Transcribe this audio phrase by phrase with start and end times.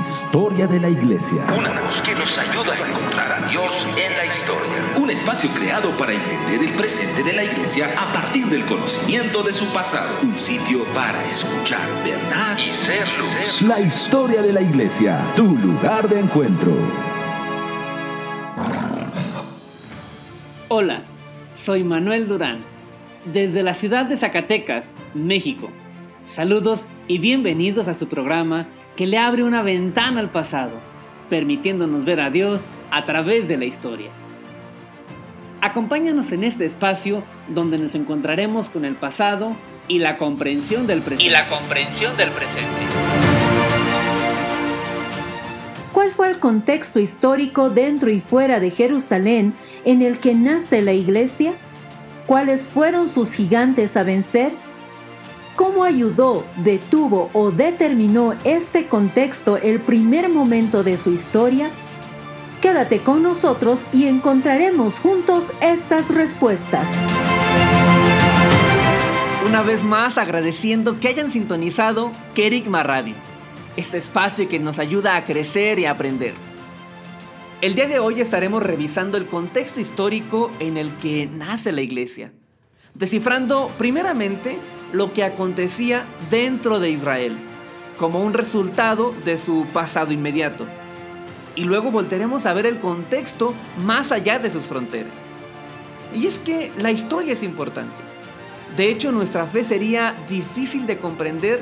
[0.00, 1.42] Historia de la Iglesia.
[1.56, 4.78] Una voz que nos ayuda a encontrar a Dios en la historia.
[4.96, 9.52] Un espacio creado para entender el presente de la Iglesia a partir del conocimiento de
[9.52, 10.08] su pasado.
[10.22, 13.62] Un sitio para escuchar verdad Y ser luz.
[13.62, 16.72] La Historia de la Iglesia, tu lugar de encuentro.
[20.68, 21.02] Hola,
[21.52, 22.64] soy Manuel Durán,
[23.26, 25.70] desde la ciudad de Zacatecas, México.
[26.34, 30.70] Saludos y bienvenidos a su programa que le abre una ventana al pasado,
[31.28, 34.10] permitiéndonos ver a Dios a través de la historia.
[35.60, 39.54] Acompáñanos en este espacio donde nos encontraremos con el pasado
[39.88, 41.24] y la comprensión del presente.
[41.26, 42.80] y la comprensión del presente.
[45.92, 49.52] ¿Cuál fue el contexto histórico dentro y fuera de Jerusalén
[49.84, 51.52] en el que nace la iglesia?
[52.26, 54.52] ¿Cuáles fueron sus gigantes a vencer?
[55.62, 61.70] ¿Cómo ayudó, detuvo o determinó este contexto el primer momento de su historia?
[62.60, 66.90] Quédate con nosotros y encontraremos juntos estas respuestas.
[69.46, 73.14] Una vez más agradeciendo que hayan sintonizado Kerigma Radio,
[73.76, 76.34] este espacio que nos ayuda a crecer y aprender.
[77.60, 82.32] El día de hoy estaremos revisando el contexto histórico en el que nace la iglesia,
[82.94, 84.58] descifrando primeramente
[84.92, 87.36] lo que acontecía dentro de Israel,
[87.96, 90.66] como un resultado de su pasado inmediato.
[91.54, 93.54] Y luego volveremos a ver el contexto
[93.84, 95.12] más allá de sus fronteras.
[96.14, 97.94] Y es que la historia es importante.
[98.76, 101.60] De hecho, nuestra fe sería difícil de comprender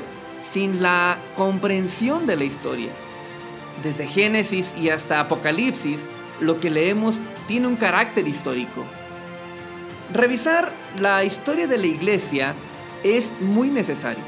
[0.51, 2.91] sin la comprensión de la historia.
[3.83, 6.07] Desde Génesis y hasta Apocalipsis,
[6.39, 8.85] lo que leemos tiene un carácter histórico.
[10.13, 12.53] Revisar la historia de la iglesia
[13.03, 14.23] es muy necesario.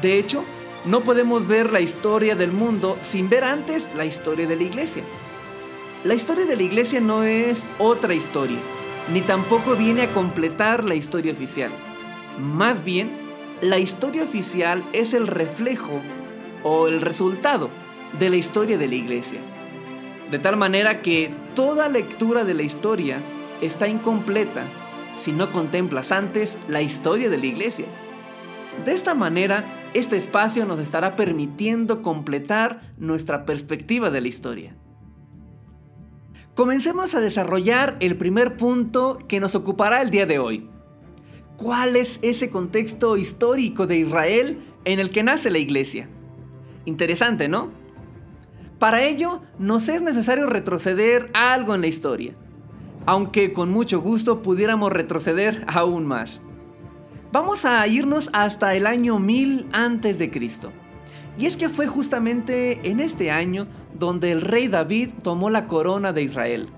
[0.00, 0.44] De hecho,
[0.84, 5.04] no podemos ver la historia del mundo sin ver antes la historia de la iglesia.
[6.04, 8.58] La historia de la iglesia no es otra historia,
[9.12, 11.70] ni tampoco viene a completar la historia oficial.
[12.40, 13.12] Más bien,
[13.60, 16.00] la historia oficial es el reflejo
[16.64, 17.70] o el resultado
[18.18, 19.38] de la historia de la iglesia.
[20.32, 23.22] De tal manera que toda lectura de la historia
[23.60, 24.66] está incompleta
[25.16, 27.86] si no contemplas antes la historia de la iglesia.
[28.84, 34.74] De esta manera, este espacio nos estará permitiendo completar nuestra perspectiva de la historia.
[36.54, 40.68] Comencemos a desarrollar el primer punto que nos ocupará el día de hoy.
[41.56, 46.08] ¿Cuál es ese contexto histórico de Israel en el que nace la iglesia?
[46.84, 47.70] Interesante, ¿no?
[48.80, 52.34] Para ello, nos es necesario retroceder algo en la historia,
[53.06, 56.40] aunque con mucho gusto pudiéramos retroceder aún más.
[57.32, 60.70] Vamos a irnos hasta el año 1000 antes de Cristo.
[61.38, 63.66] Y es que fue justamente en este año
[63.98, 66.68] donde el rey David tomó la corona de Israel,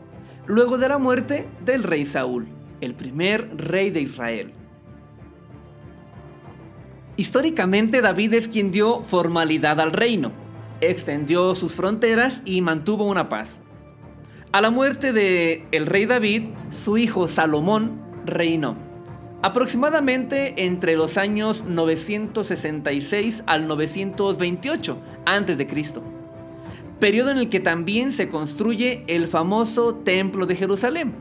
[0.47, 2.47] luego de la muerte del rey Saúl,
[2.81, 4.53] el primer rey de Israel.
[7.17, 10.31] Históricamente David es quien dio formalidad al reino,
[10.81, 13.59] extendió sus fronteras y mantuvo una paz.
[14.53, 18.84] A la muerte de el rey David, su hijo Salomón reinó,
[19.44, 26.00] aproximadamente entre los años 966 al 928 a.C.,
[26.99, 31.12] periodo en el que también se construye el famoso Templo de Jerusalén,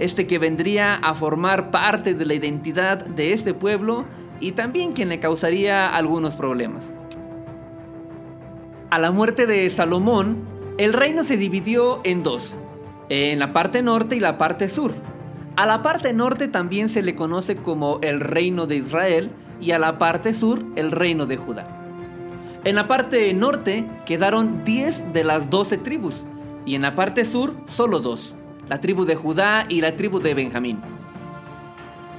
[0.00, 4.06] este que vendría a formar parte de la identidad de este pueblo
[4.40, 6.84] y también quien le causaría algunos problemas.
[8.90, 10.44] A la muerte de Salomón,
[10.78, 12.56] el reino se dividió en dos,
[13.08, 15.11] en la parte norte y la parte sur.
[15.54, 19.30] A la parte norte también se le conoce como el reino de Israel
[19.60, 21.66] y a la parte sur el reino de Judá.
[22.64, 26.24] En la parte norte quedaron 10 de las 12 tribus
[26.64, 28.34] y en la parte sur solo dos,
[28.68, 30.80] la tribu de Judá y la tribu de Benjamín.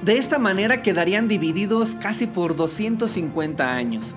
[0.02, 4.14] De esta manera quedarían divididos casi por 250 años,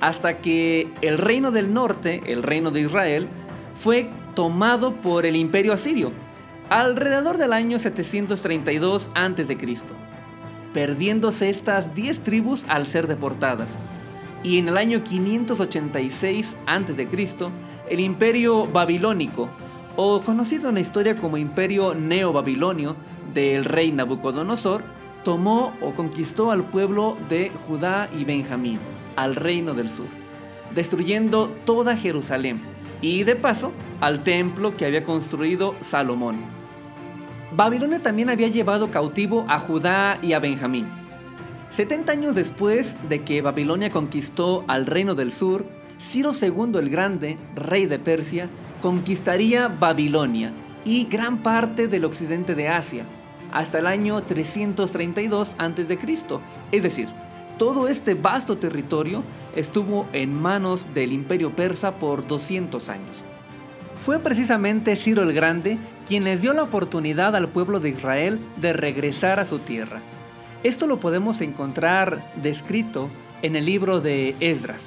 [0.00, 3.28] hasta que el reino del norte, el reino de Israel,
[3.74, 6.12] fue tomado por el imperio asirio,
[6.70, 9.56] alrededor del año 732 a.C.,
[10.72, 13.76] perdiéndose estas 10 tribus al ser deportadas.
[14.44, 17.08] Y en el año 586 a.C.,
[17.90, 19.50] el imperio babilónico,
[19.96, 22.94] o conocido en la historia como imperio neobabilonio
[23.34, 24.84] del rey Nabucodonosor,
[25.24, 28.78] tomó o conquistó al pueblo de Judá y Benjamín,
[29.16, 30.06] al reino del sur,
[30.72, 32.62] destruyendo toda Jerusalén
[33.02, 36.59] y de paso al templo que había construido Salomón.
[37.52, 40.88] Babilonia también había llevado cautivo a Judá y a Benjamín.
[41.70, 45.66] 70 años después de que Babilonia conquistó al reino del sur,
[46.00, 48.48] Ciro II el Grande, rey de Persia,
[48.80, 50.52] conquistaría Babilonia
[50.84, 53.04] y gran parte del occidente de Asia,
[53.52, 55.98] hasta el año 332 a.C.
[56.70, 57.08] Es decir,
[57.58, 59.22] todo este vasto territorio
[59.56, 63.24] estuvo en manos del imperio persa por 200 años.
[64.04, 65.76] Fue precisamente Ciro el Grande
[66.08, 70.00] quien les dio la oportunidad al pueblo de Israel de regresar a su tierra.
[70.62, 73.10] Esto lo podemos encontrar descrito
[73.42, 74.86] en el libro de Esdras.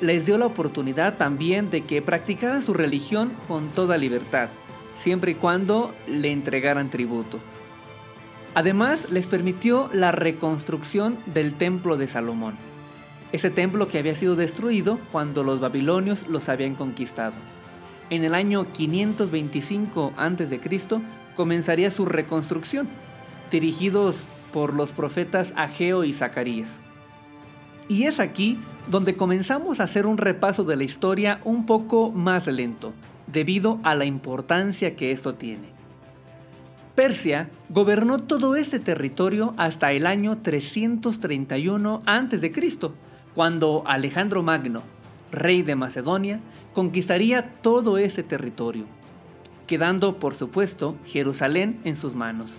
[0.00, 4.48] Les dio la oportunidad también de que practicaran su religión con toda libertad,
[4.94, 7.40] siempre y cuando le entregaran tributo.
[8.54, 12.54] Además, les permitió la reconstrucción del templo de Salomón,
[13.32, 17.34] ese templo que había sido destruido cuando los babilonios los habían conquistado.
[18.08, 20.60] En el año 525 a.C.
[21.34, 22.88] comenzaría su reconstrucción,
[23.50, 26.70] dirigidos por los profetas Ageo y Zacarías.
[27.88, 28.58] Y es aquí
[28.88, 32.92] donde comenzamos a hacer un repaso de la historia un poco más lento,
[33.26, 35.74] debido a la importancia que esto tiene.
[36.94, 42.52] Persia gobernó todo este territorio hasta el año 331 a.C.,
[43.34, 44.82] cuando Alejandro Magno,
[45.32, 46.40] rey de Macedonia,
[46.72, 48.84] conquistaría todo ese territorio,
[49.66, 52.58] quedando por supuesto Jerusalén en sus manos.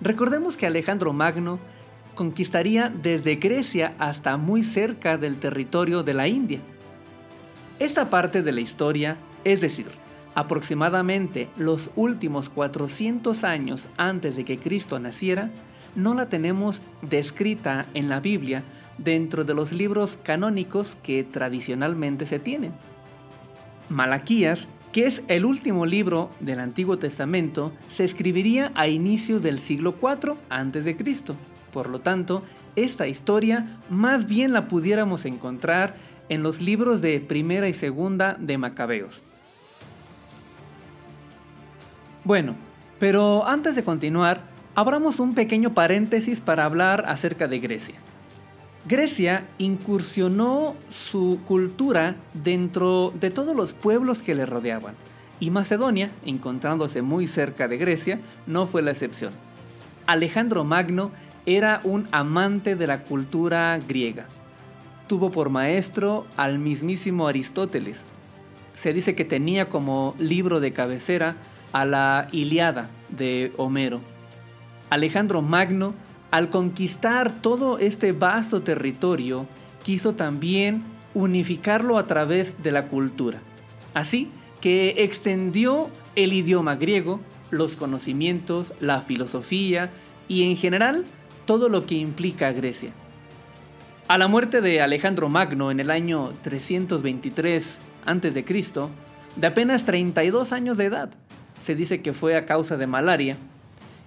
[0.00, 1.58] Recordemos que Alejandro Magno
[2.14, 6.60] conquistaría desde Grecia hasta muy cerca del territorio de la India.
[7.78, 9.86] Esta parte de la historia, es decir,
[10.34, 15.50] aproximadamente los últimos 400 años antes de que Cristo naciera,
[15.94, 18.64] no la tenemos descrita en la Biblia
[18.98, 22.72] dentro de los libros canónicos que tradicionalmente se tienen.
[23.88, 29.94] Malaquías, que es el último libro del Antiguo Testamento, se escribiría a inicios del siglo
[30.00, 30.96] IV a.C.
[31.72, 32.42] Por lo tanto,
[32.76, 35.96] esta historia más bien la pudiéramos encontrar
[36.28, 39.22] en los libros de Primera y Segunda de Macabeos.
[42.24, 42.54] Bueno,
[42.98, 44.42] pero antes de continuar,
[44.74, 47.96] abramos un pequeño paréntesis para hablar acerca de Grecia.
[48.86, 54.94] Grecia incursionó su cultura dentro de todos los pueblos que le rodeaban,
[55.40, 59.32] y Macedonia, encontrándose muy cerca de Grecia, no fue la excepción.
[60.06, 61.12] Alejandro Magno
[61.46, 64.26] era un amante de la cultura griega.
[65.08, 68.02] Tuvo por maestro al mismísimo Aristóteles.
[68.74, 71.36] Se dice que tenía como libro de cabecera
[71.72, 74.00] a la Iliada de Homero.
[74.90, 75.94] Alejandro Magno,
[76.34, 79.46] al conquistar todo este vasto territorio,
[79.84, 80.82] quiso también
[81.14, 83.38] unificarlo a través de la cultura.
[83.94, 87.20] Así que extendió el idioma griego,
[87.52, 89.90] los conocimientos, la filosofía
[90.26, 91.04] y en general
[91.46, 92.90] todo lo que implica Grecia.
[94.08, 98.44] A la muerte de Alejandro Magno en el año 323 a.C.,
[99.36, 101.10] de apenas 32 años de edad,
[101.62, 103.36] se dice que fue a causa de malaria.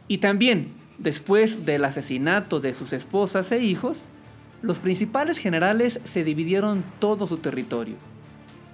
[0.09, 4.05] Y también, después del asesinato de sus esposas e hijos,
[4.61, 7.95] los principales generales se dividieron todo su territorio.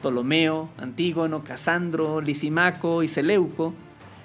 [0.02, 3.74] Ptolomeo, Antígono, Casandro, Lisimaco y Seleuco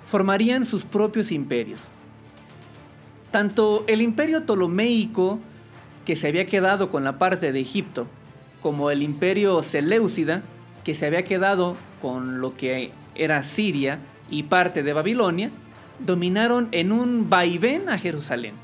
[0.05, 1.89] formarían sus propios imperios.
[3.31, 5.39] Tanto el imperio ptolomeico,
[6.05, 8.07] que se había quedado con la parte de Egipto,
[8.63, 10.43] como el imperio Seleucida,
[10.83, 13.99] que se había quedado con lo que era Siria,
[14.31, 15.51] y parte de Babilonia
[15.99, 18.55] dominaron en un vaivén a Jerusalén.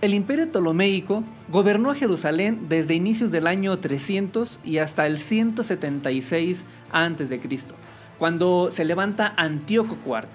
[0.00, 7.40] El imperio ptolomeico gobernó Jerusalén desde inicios del año 300 y hasta el 176 a.C.,
[8.16, 10.28] cuando se levanta Antíoco IV,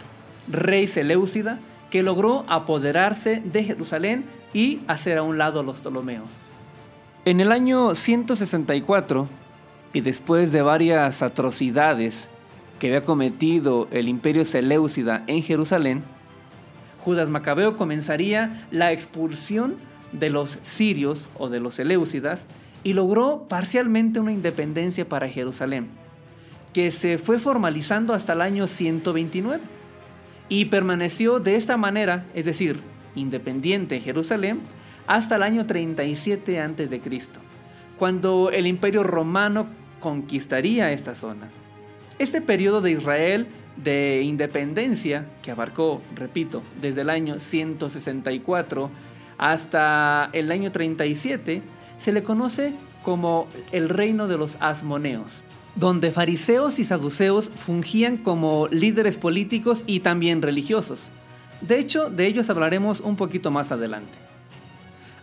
[0.50, 6.38] rey Seleucida, que logró apoderarse de Jerusalén y hacer a un lado a los ptolomeos.
[7.26, 9.30] En el año 164,
[9.94, 12.30] y después de varias atrocidades
[12.84, 16.04] que había cometido el imperio Seleucida en Jerusalén,
[17.00, 19.76] Judas Macabeo comenzaría la expulsión
[20.12, 22.46] de los sirios o de los Seleucidas
[22.84, 25.88] y logró parcialmente una independencia para Jerusalén,
[26.74, 29.64] que se fue formalizando hasta el año 129
[30.50, 32.82] y permaneció de esta manera, es decir,
[33.16, 34.60] independiente en Jerusalén,
[35.08, 37.02] hasta el año 37 a.C.,
[37.98, 39.68] cuando el imperio romano
[40.02, 41.48] conquistaría esta zona.
[42.20, 48.90] Este periodo de Israel de independencia, que abarcó, repito, desde el año 164
[49.38, 51.62] hasta el año 37,
[51.98, 55.44] se le conoce como el reino de los asmoneos,
[55.76, 61.10] donde fariseos y saduceos fungían como líderes políticos y también religiosos.
[61.62, 64.18] De hecho, de ellos hablaremos un poquito más adelante.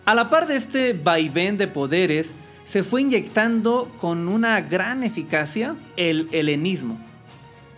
[0.06, 2.32] A la par de este vaivén de poderes,
[2.70, 7.00] se fue inyectando con una gran eficacia el helenismo.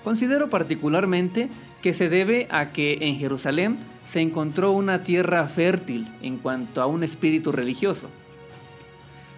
[0.05, 1.49] Considero particularmente
[1.81, 6.87] que se debe a que en Jerusalén se encontró una tierra fértil en cuanto a
[6.87, 8.11] un espíritu religioso.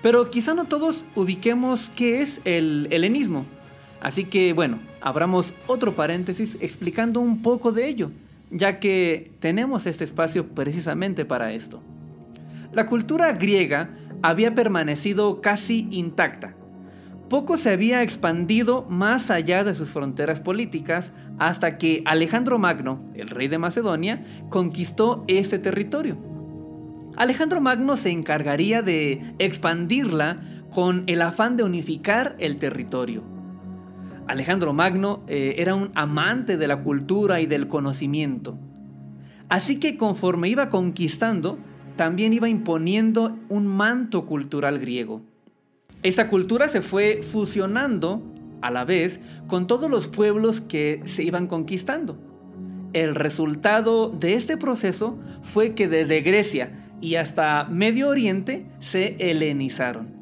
[0.03, 3.47] Pero quizá no todos ubiquemos qué es el helenismo.
[4.01, 8.11] Así que bueno, abramos otro paréntesis explicando un poco de ello,
[8.51, 11.81] ya que tenemos este espacio precisamente para esto.
[12.73, 13.91] La cultura griega
[14.25, 16.55] había permanecido casi intacta.
[17.29, 23.29] Poco se había expandido más allá de sus fronteras políticas hasta que Alejandro Magno, el
[23.29, 26.17] rey de Macedonia, conquistó ese territorio.
[27.17, 30.39] Alejandro Magno se encargaría de expandirla
[30.71, 33.25] con el afán de unificar el territorio.
[34.27, 38.59] Alejandro Magno eh, era un amante de la cultura y del conocimiento.
[39.51, 41.59] Así que conforme iba conquistando,
[41.97, 45.23] también iba imponiendo un manto cultural griego.
[46.03, 48.23] Esa cultura se fue fusionando
[48.61, 52.19] a la vez con todos los pueblos que se iban conquistando.
[52.93, 60.15] El resultado de este proceso fue que desde Grecia y hasta Medio Oriente se helenizaron.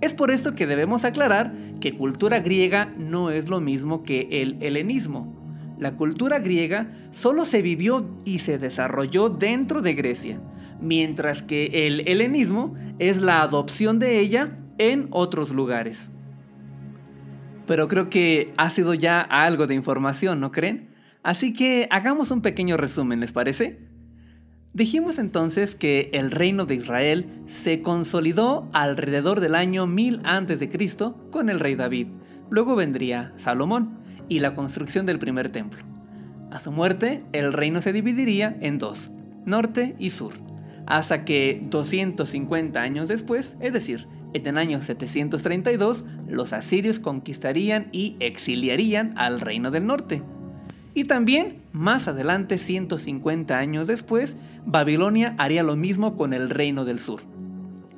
[0.00, 4.56] Es por esto que debemos aclarar que cultura griega no es lo mismo que el
[4.60, 5.32] helenismo.
[5.78, 10.40] La cultura griega solo se vivió y se desarrolló dentro de Grecia,
[10.82, 16.10] mientras que el helenismo es la adopción de ella en otros lugares.
[17.66, 20.90] Pero creo que ha sido ya algo de información, ¿no creen?
[21.22, 23.78] Así que hagamos un pequeño resumen, ¿les parece?
[24.74, 30.70] Dijimos entonces que el reino de Israel se consolidó alrededor del año 1000 a.C.
[31.30, 32.08] con el rey David.
[32.50, 33.98] Luego vendría Salomón
[34.28, 35.84] y la construcción del primer templo.
[36.50, 39.10] A su muerte, el reino se dividiría en dos,
[39.44, 40.32] norte y sur,
[40.86, 48.16] hasta que 250 años después, es decir, en el año 732, los asirios conquistarían y
[48.18, 50.22] exiliarían al reino del norte,
[50.94, 54.36] y también, más adelante, 150 años después,
[54.66, 57.22] Babilonia haría lo mismo con el reino del sur.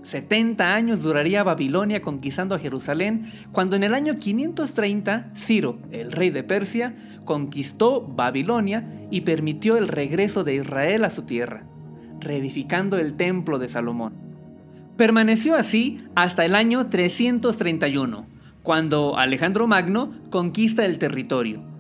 [0.05, 6.31] 70 años duraría Babilonia conquistando a Jerusalén, cuando en el año 530 Ciro, el rey
[6.31, 11.65] de Persia, conquistó Babilonia y permitió el regreso de Israel a su tierra,
[12.25, 14.15] reedificando el templo de Salomón.
[14.97, 18.27] Permaneció así hasta el año 331,
[18.63, 21.75] cuando Alejandro Magno conquista el territorio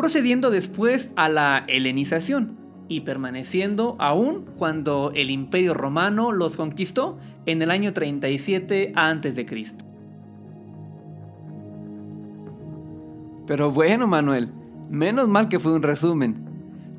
[0.00, 2.56] procediendo después a la helenización
[2.88, 9.46] y permaneciendo aún cuando el imperio romano los conquistó en el año 37 a.C.
[13.46, 14.50] Pero bueno, Manuel,
[14.88, 16.46] menos mal que fue un resumen.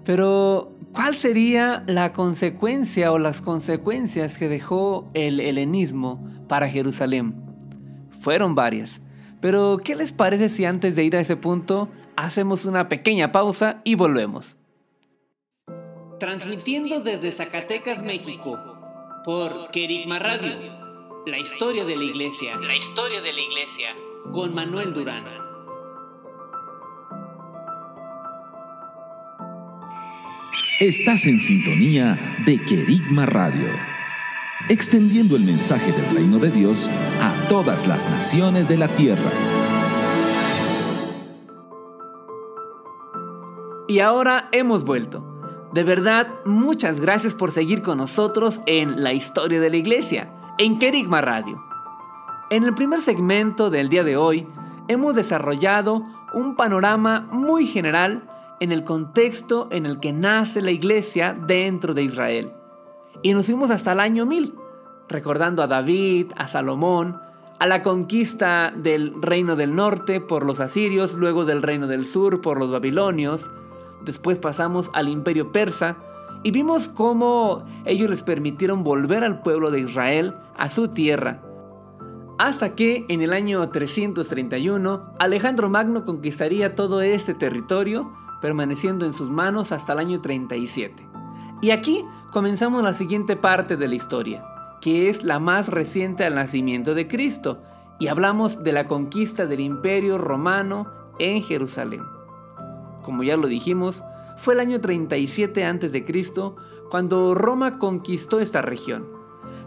[0.05, 7.35] Pero, ¿cuál sería la consecuencia o las consecuencias que dejó el helenismo para Jerusalén?
[8.19, 9.01] Fueron varias.
[9.41, 13.81] Pero, ¿qué les parece si antes de ir a ese punto hacemos una pequeña pausa
[13.83, 14.57] y volvemos?
[16.19, 18.59] Transmitiendo desde Zacatecas, México,
[19.25, 20.55] por Kerigma Radio,
[21.25, 22.55] la historia de la iglesia.
[22.57, 23.95] La historia de la iglesia.
[24.31, 25.50] Con Manuel Durán.
[30.79, 33.67] Estás en sintonía de Kerigma Radio
[34.69, 36.89] extendiendo el mensaje del reino de Dios
[37.21, 39.31] a todas las naciones de la tierra.
[43.87, 45.27] Y ahora hemos vuelto.
[45.73, 50.79] De verdad, muchas gracias por seguir con nosotros en la historia de la iglesia, en
[50.79, 51.61] Kerigma Radio.
[52.49, 54.47] En el primer segmento del día de hoy,
[54.87, 58.30] hemos desarrollado un panorama muy general
[58.61, 62.53] en el contexto en el que nace la iglesia dentro de Israel.
[63.23, 64.53] Y nos fuimos hasta el año 1000,
[65.09, 67.19] recordando a David, a Salomón,
[67.59, 72.41] a la conquista del reino del norte por los asirios, luego del reino del sur
[72.41, 73.49] por los babilonios,
[74.05, 75.97] después pasamos al imperio persa
[76.43, 81.41] y vimos cómo ellos les permitieron volver al pueblo de Israel a su tierra.
[82.37, 89.29] Hasta que en el año 331 Alejandro Magno conquistaría todo este territorio, permaneciendo en sus
[89.29, 91.07] manos hasta el año 37.
[91.61, 94.43] Y aquí comenzamos la siguiente parte de la historia
[94.81, 97.61] que es la más reciente al nacimiento de Cristo,
[97.99, 100.87] y hablamos de la conquista del imperio romano
[101.19, 102.01] en Jerusalén.
[103.03, 104.03] Como ya lo dijimos,
[104.37, 106.05] fue el año 37 a.C.
[106.89, 109.07] cuando Roma conquistó esta región.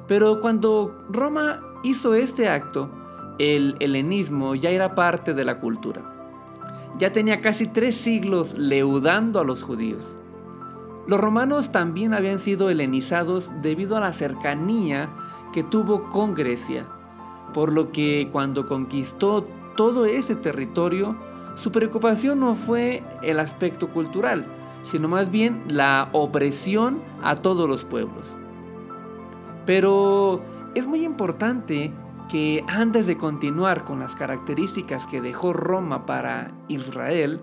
[0.09, 2.91] Pero cuando Roma hizo este acto,
[3.39, 6.14] el helenismo ya era parte de la cultura.
[6.99, 10.17] Ya tenía casi tres siglos leudando a los judíos.
[11.07, 15.11] Los romanos también habían sido helenizados debido a la cercanía
[15.53, 16.87] que tuvo con Grecia.
[17.53, 19.47] por lo que cuando conquistó
[19.77, 21.15] todo ese territorio,
[21.55, 24.45] su preocupación no fue el aspecto cultural,
[24.83, 28.27] sino más bien la opresión a todos los pueblos.
[29.67, 30.43] Pero
[30.75, 31.93] es muy importante
[32.35, 37.41] que antes de continuar con las características que dejó Roma para Israel,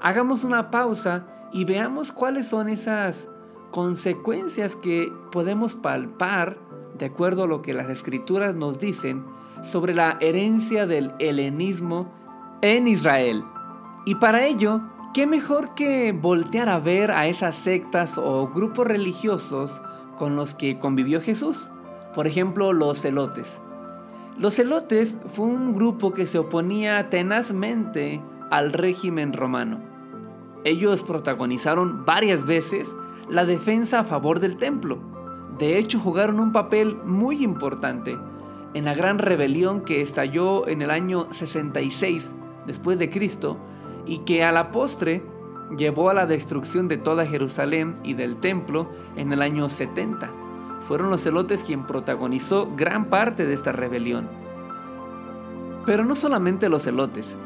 [0.00, 3.28] hagamos una pausa y veamos cuáles son esas
[3.72, 6.58] consecuencias que podemos palpar
[6.96, 9.24] de acuerdo a lo que las escrituras nos dicen
[9.64, 12.12] sobre la herencia del helenismo
[12.62, 13.42] en Israel.
[14.06, 14.80] Y para ello,
[15.12, 19.82] ¿qué mejor que voltear a ver a esas sectas o grupos religiosos
[20.16, 21.68] con los que convivió Jesús?
[22.14, 23.60] Por ejemplo, los celotes.
[24.36, 29.78] Los celotes fue un grupo que se oponía tenazmente al régimen romano.
[30.64, 32.96] Ellos protagonizaron varias veces
[33.30, 34.98] la defensa a favor del templo.
[35.58, 38.18] De hecho, jugaron un papel muy importante
[38.74, 42.34] en la gran rebelión que estalló en el año 66
[42.66, 43.56] después de Cristo
[44.04, 45.22] y que a la postre
[45.76, 50.43] llevó a la destrucción de toda Jerusalén y del templo en el año 70.
[50.86, 54.28] Fueron los celotes quien protagonizó gran parte de esta rebelión.
[55.86, 57.38] Pero no solamente los celotes.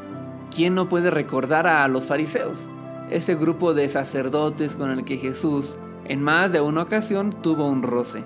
[0.53, 2.67] ¿Quién no puede recordar a los fariseos?
[3.09, 7.83] Ese grupo de sacerdotes con el que Jesús en más de una ocasión tuvo un
[7.83, 8.25] roce.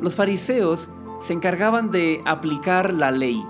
[0.00, 0.88] Los fariseos
[1.20, 3.42] se encargaban de aplicar la ley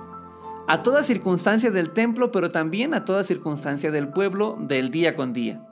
[0.67, 5.33] a toda circunstancia del templo, pero también a toda circunstancia del pueblo del día con
[5.33, 5.63] día.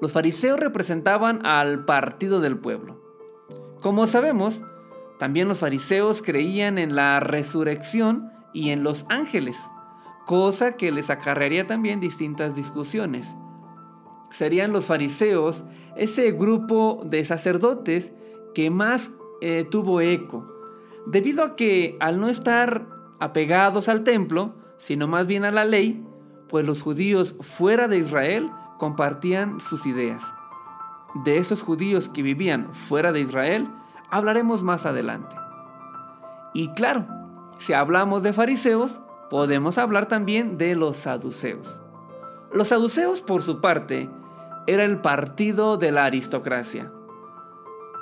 [0.00, 2.97] Los fariseos representaban al partido del pueblo.
[3.80, 4.62] Como sabemos,
[5.18, 9.56] también los fariseos creían en la resurrección y en los ángeles,
[10.26, 13.36] cosa que les acarrearía también distintas discusiones.
[14.30, 15.64] Serían los fariseos
[15.96, 18.12] ese grupo de sacerdotes
[18.54, 20.46] que más eh, tuvo eco,
[21.06, 22.86] debido a que al no estar
[23.20, 26.04] apegados al templo, sino más bien a la ley,
[26.48, 30.22] pues los judíos fuera de Israel compartían sus ideas.
[31.14, 33.68] De esos judíos que vivían fuera de Israel,
[34.10, 35.36] hablaremos más adelante.
[36.54, 37.06] Y claro,
[37.58, 41.80] si hablamos de fariseos, podemos hablar también de los saduceos.
[42.52, 44.08] Los saduceos, por su parte,
[44.66, 46.92] era el partido de la aristocracia.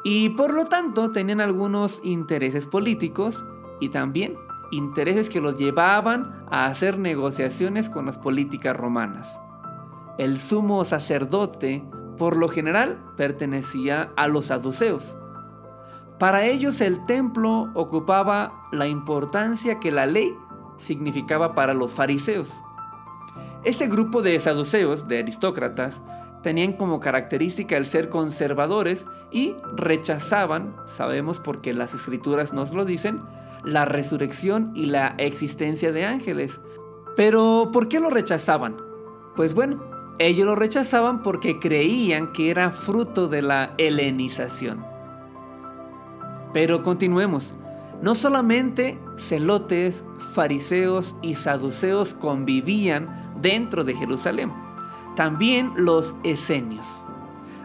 [0.05, 3.45] Y por lo tanto tenían algunos intereses políticos
[3.81, 4.37] y también
[4.71, 9.38] intereses que los llevaban a hacer negociaciones con las políticas romanas.
[10.19, 11.85] El sumo sacerdote,
[12.17, 15.17] por lo general, pertenecía a los saduceos.
[16.19, 20.35] Para ellos el templo ocupaba la importancia que la ley
[20.79, 22.63] significaba para los fariseos.
[23.65, 26.01] Este grupo de saduceos, de aristócratas,
[26.43, 33.21] tenían como característica el ser conservadores y rechazaban, sabemos porque las escrituras nos lo dicen,
[33.65, 36.61] la resurrección y la existencia de ángeles.
[37.17, 38.77] Pero, ¿por qué lo rechazaban?
[39.35, 39.83] Pues bueno,
[40.19, 44.85] ellos lo rechazaban porque creían que era fruto de la helenización.
[46.53, 47.55] Pero continuemos.
[48.03, 54.53] No solamente celotes, fariseos y saduceos convivían dentro de Jerusalén,
[55.17, 56.87] también los esenios.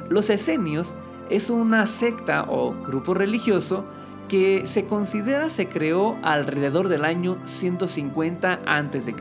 [0.09, 0.95] Los esenios
[1.29, 3.85] es una secta o grupo religioso
[4.27, 9.15] que se considera se creó alrededor del año 150 a.C.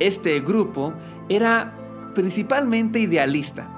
[0.00, 0.92] Este grupo
[1.28, 1.74] era
[2.14, 3.68] principalmente idealista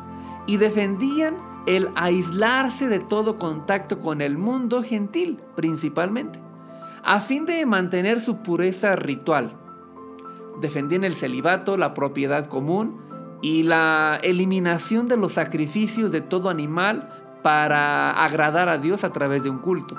[0.47, 6.41] y defendían el aislarse de todo contacto con el mundo gentil principalmente,
[7.05, 9.57] a fin de mantener su pureza ritual.
[10.61, 13.01] Defendían el celibato, la propiedad común
[13.43, 17.09] y la eliminación de los sacrificios de todo animal
[17.43, 19.97] para agradar a Dios a través de un culto.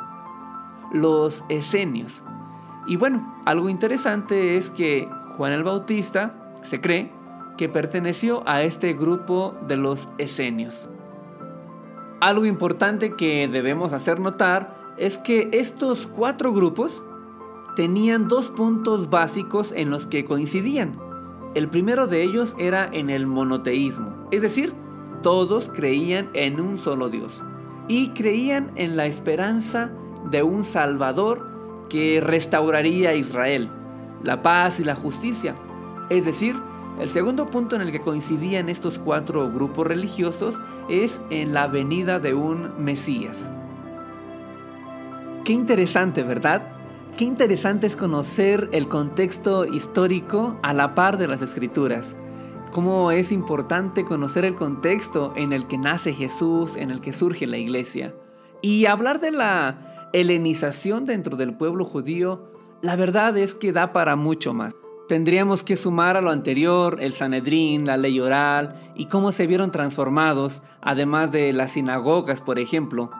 [0.91, 2.22] Los esenios.
[2.88, 7.21] Y bueno, algo interesante es que Juan el Bautista se cree
[7.62, 10.89] que perteneció a este grupo de los esenios.
[12.19, 17.04] Algo importante que debemos hacer notar es que estos cuatro grupos
[17.76, 20.97] tenían dos puntos básicos en los que coincidían.
[21.54, 24.74] El primero de ellos era en el monoteísmo, es decir,
[25.21, 27.43] todos creían en un solo Dios
[27.88, 29.91] y creían en la esperanza
[30.32, 33.69] de un Salvador que restauraría a Israel,
[34.24, 35.56] la paz y la justicia.
[36.10, 36.56] Es decir,
[37.02, 42.20] el segundo punto en el que coincidían estos cuatro grupos religiosos es en la venida
[42.20, 43.38] de un Mesías.
[45.44, 46.62] Qué interesante, ¿verdad?
[47.18, 52.16] Qué interesante es conocer el contexto histórico a la par de las escrituras
[52.72, 57.46] cómo es importante conocer el contexto en el que nace Jesús, en el que surge
[57.46, 58.16] la iglesia.
[58.62, 62.50] Y hablar de la helenización dentro del pueblo judío
[62.82, 64.74] la verdad es que da para mucho más.
[65.12, 69.69] Tendríamos que sumar a lo anterior el Sanedrín, la ley oral y cómo se vieron
[69.69, 73.12] transformados, además de las sinagogas, por ejemplo.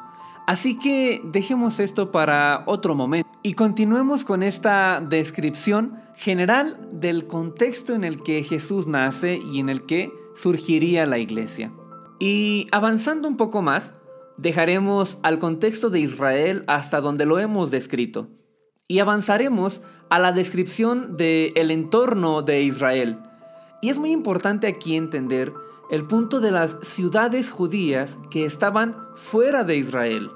[0.48, 7.94] Así que dejemos esto para otro momento y continuemos con esta descripción general del contexto
[7.94, 11.74] en el que Jesús nace y en el que surgiría la iglesia.
[12.22, 13.96] Y avanzando un poco más,
[14.38, 18.30] dejaremos al contexto de Israel hasta donde lo hemos descrito
[18.92, 23.20] y avanzaremos a la descripción del entorno de Israel.
[23.80, 25.54] Y es muy importante aquí entender
[25.90, 30.30] el punto de las ciudades judías que estaban fuera de Israel.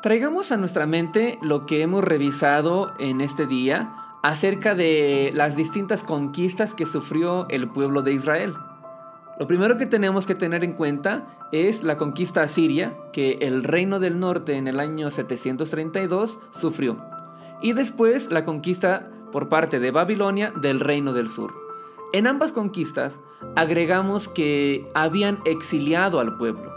[0.00, 6.02] Traigamos a nuestra mente lo que hemos revisado en este día acerca de las distintas
[6.02, 8.54] conquistas que sufrió el pueblo de Israel.
[9.38, 14.00] Lo primero que tenemos que tener en cuenta es la conquista asiria que el reino
[14.00, 16.98] del norte en el año 732 sufrió.
[17.62, 21.54] Y después la conquista por parte de Babilonia del reino del sur.
[22.12, 23.20] En ambas conquistas
[23.54, 26.72] agregamos que habían exiliado al pueblo.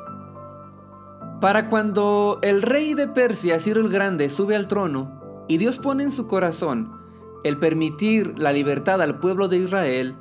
[1.39, 6.03] Para cuando el rey de Persia, Ciro el Grande, sube al trono y Dios pone
[6.03, 6.99] en su corazón
[7.43, 10.15] el permitir la libertad al pueblo de Israel,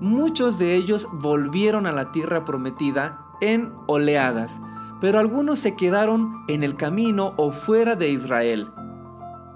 [0.00, 4.58] muchos de ellos volvieron a la tierra prometida en oleadas,
[5.00, 8.68] pero algunos se quedaron en el camino o fuera de Israel.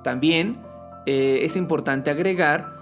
[0.02, 0.62] También
[1.06, 2.76] eh, es importante agregar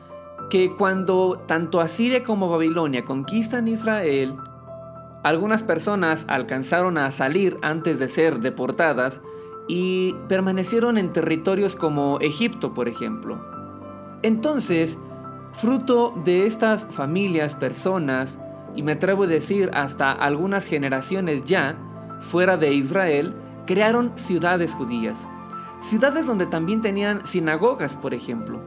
[0.51, 4.37] que cuando tanto Asiria como Babilonia conquistan Israel,
[5.23, 9.20] algunas personas alcanzaron a salir antes de ser deportadas
[9.68, 13.38] y permanecieron en territorios como Egipto, por ejemplo.
[14.23, 14.99] Entonces,
[15.53, 18.39] Fruto de estas familias, personas,
[18.77, 21.77] y me atrevo a decir hasta algunas generaciones ya,
[22.21, 23.35] fuera de Israel,
[23.67, 25.27] crearon ciudades judías.
[25.83, 28.61] Ciudades donde también tenían sinagogas, por ejemplo.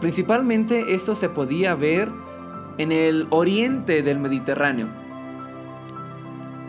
[0.00, 2.10] Principalmente esto se podía ver
[2.78, 4.88] en el oriente del Mediterráneo.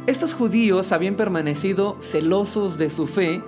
[0.05, 3.41] Estos judíos habían permanecido celosos de su fe,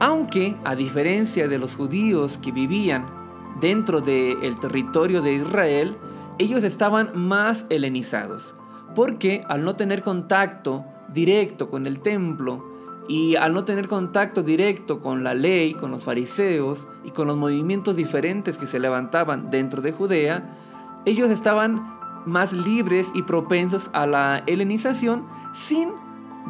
[0.00, 3.21] aunque a diferencia de los judíos que vivían
[3.62, 5.96] dentro del territorio de Israel,
[6.38, 8.54] ellos estaban más helenizados,
[8.94, 12.66] porque al no tener contacto directo con el templo
[13.08, 17.36] y al no tener contacto directo con la ley, con los fariseos y con los
[17.36, 20.58] movimientos diferentes que se levantaban dentro de Judea,
[21.04, 25.92] ellos estaban más libres y propensos a la helenización sin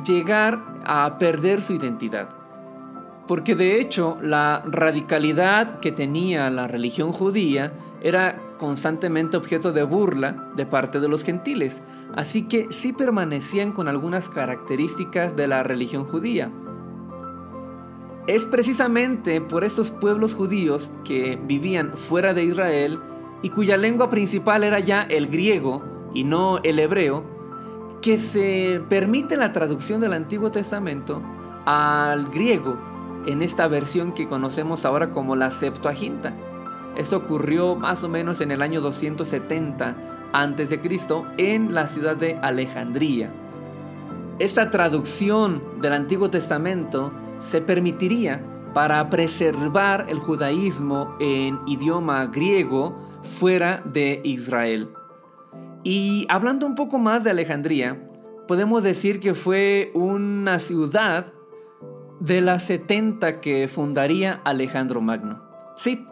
[0.06, 2.41] llegar a perder su identidad.
[3.28, 10.50] Porque de hecho la radicalidad que tenía la religión judía era constantemente objeto de burla
[10.56, 11.80] de parte de los gentiles,
[12.14, 16.50] así que sí permanecían con algunas características de la religión judía.
[18.26, 23.00] Es precisamente por estos pueblos judíos que vivían fuera de Israel
[23.42, 25.82] y cuya lengua principal era ya el griego
[26.14, 27.24] y no el hebreo,
[28.00, 31.22] que se permite la traducción del Antiguo Testamento
[31.64, 32.91] al griego
[33.26, 36.34] en esta versión que conocemos ahora como la Septuaginta.
[36.96, 39.96] Esto ocurrió más o menos en el año 270
[40.32, 40.80] a.C.
[41.38, 43.32] en la ciudad de Alejandría.
[44.38, 53.82] Esta traducción del Antiguo Testamento se permitiría para preservar el judaísmo en idioma griego fuera
[53.84, 54.90] de Israel.
[55.84, 58.06] Y hablando un poco más de Alejandría,
[58.48, 61.32] podemos decir que fue una ciudad
[62.22, 65.42] de las 70 que fundaría Alejandro Magno.
[65.76, 66.06] Sí,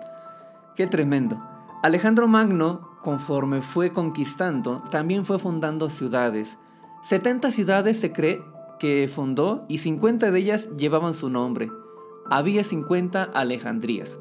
[0.75, 1.41] qué tremendo.
[1.85, 6.59] Alejandro Magno, conforme fue conquistando, también fue fundando ciudades.
[7.05, 8.43] 70 ciudades se cree
[8.81, 11.71] que fundó y 50 de ellas llevaban su nombre.
[12.29, 14.19] Había 50 Alejandrías.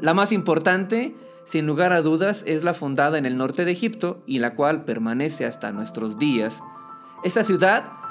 [0.00, 4.22] La más importante, sin lugar a dudas, es la fundada en el norte de Egipto
[4.24, 6.62] y la cual permanece hasta nuestros días.
[7.24, 8.03] Esa ciudad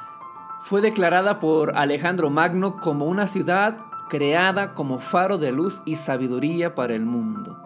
[0.63, 6.73] fue declarada por Alejandro Magno como una ciudad creada como faro de luz y sabiduría
[6.73, 7.60] para el mundo.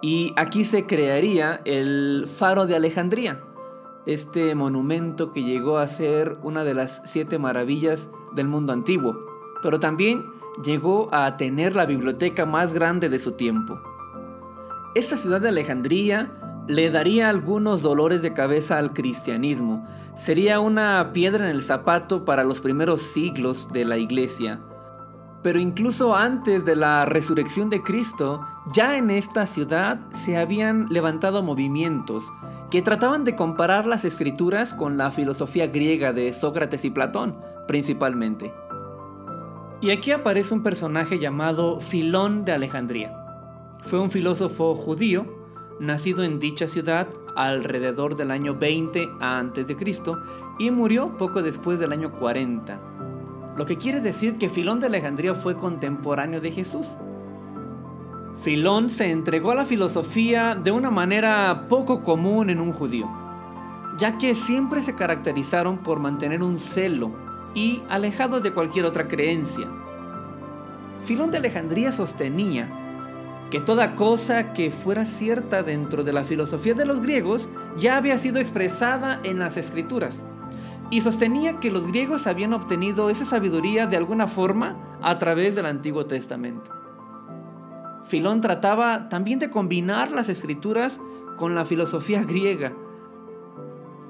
[0.00, 3.40] Y aquí se crearía el faro de Alejandría,
[4.06, 9.18] este monumento que llegó a ser una de las siete maravillas del mundo antiguo,
[9.60, 10.24] pero también
[10.62, 13.80] llegó a tener la biblioteca más grande de su tiempo.
[14.94, 16.30] Esta ciudad de Alejandría
[16.68, 19.86] le daría algunos dolores de cabeza al cristianismo.
[20.16, 24.60] Sería una piedra en el zapato para los primeros siglos de la iglesia.
[25.42, 31.42] Pero incluso antes de la resurrección de Cristo, ya en esta ciudad se habían levantado
[31.42, 32.24] movimientos
[32.70, 38.52] que trataban de comparar las escrituras con la filosofía griega de Sócrates y Platón, principalmente.
[39.80, 43.14] Y aquí aparece un personaje llamado Filón de Alejandría.
[43.84, 45.37] Fue un filósofo judío,
[45.80, 49.76] nacido en dicha ciudad alrededor del año 20 a.C.
[50.58, 52.80] y murió poco después del año 40.
[53.56, 56.86] Lo que quiere decir que Filón de Alejandría fue contemporáneo de Jesús.
[58.40, 63.08] Filón se entregó a la filosofía de una manera poco común en un judío,
[63.98, 67.10] ya que siempre se caracterizaron por mantener un celo
[67.54, 69.66] y alejados de cualquier otra creencia.
[71.04, 72.68] Filón de Alejandría sostenía
[73.50, 78.18] que toda cosa que fuera cierta dentro de la filosofía de los griegos ya había
[78.18, 80.22] sido expresada en las escrituras,
[80.90, 85.66] y sostenía que los griegos habían obtenido esa sabiduría de alguna forma a través del
[85.66, 86.72] Antiguo Testamento.
[88.04, 90.98] Filón trataba también de combinar las escrituras
[91.36, 92.72] con la filosofía griega,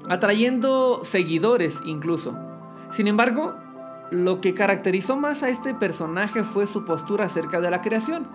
[0.07, 2.35] atrayendo seguidores incluso.
[2.91, 3.55] Sin embargo,
[4.09, 8.27] lo que caracterizó más a este personaje fue su postura acerca de la creación.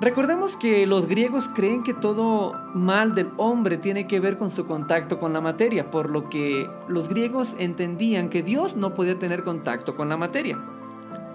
[0.00, 4.64] Recordemos que los griegos creen que todo mal del hombre tiene que ver con su
[4.64, 9.42] contacto con la materia, por lo que los griegos entendían que Dios no podía tener
[9.42, 10.56] contacto con la materia.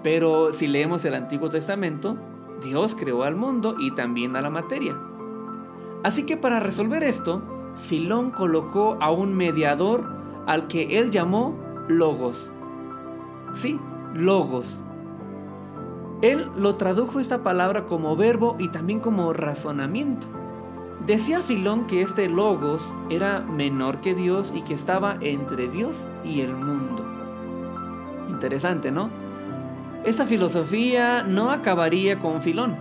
[0.02, 2.16] Pero si leemos el Antiguo Testamento,
[2.62, 4.98] Dios creó al mundo y también a la materia.
[6.02, 7.42] Así que para resolver esto,
[7.76, 10.06] Filón colocó a un mediador
[10.46, 11.54] al que él llamó
[11.88, 12.50] logos.
[13.54, 13.78] Sí,
[14.14, 14.83] logos.
[16.24, 20.26] Él lo tradujo esta palabra como verbo y también como razonamiento.
[21.04, 26.40] Decía Filón que este logos era menor que Dios y que estaba entre Dios y
[26.40, 27.04] el mundo.
[28.30, 29.10] Interesante, ¿no?
[30.06, 32.74] Esta filosofía no acabaría con Filón.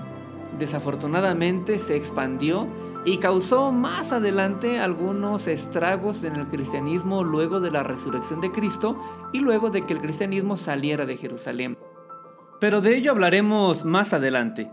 [0.58, 2.66] Desafortunadamente se expandió
[3.04, 8.96] y causó más adelante algunos estragos en el cristianismo luego de la resurrección de Cristo
[9.34, 11.78] y luego de que el cristianismo saliera de Jerusalén.
[12.64, 14.72] Pero de ello hablaremos más adelante.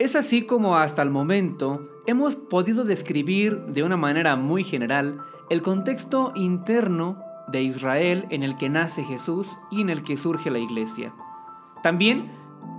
[0.00, 5.62] Es así como hasta el momento hemos podido describir de una manera muy general el
[5.62, 10.58] contexto interno de Israel en el que nace Jesús y en el que surge la
[10.58, 11.14] iglesia.
[11.84, 12.32] También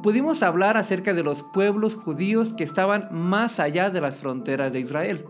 [0.03, 4.81] pudimos hablar acerca de los pueblos judíos que estaban más allá de las fronteras de
[4.81, 5.25] Israel.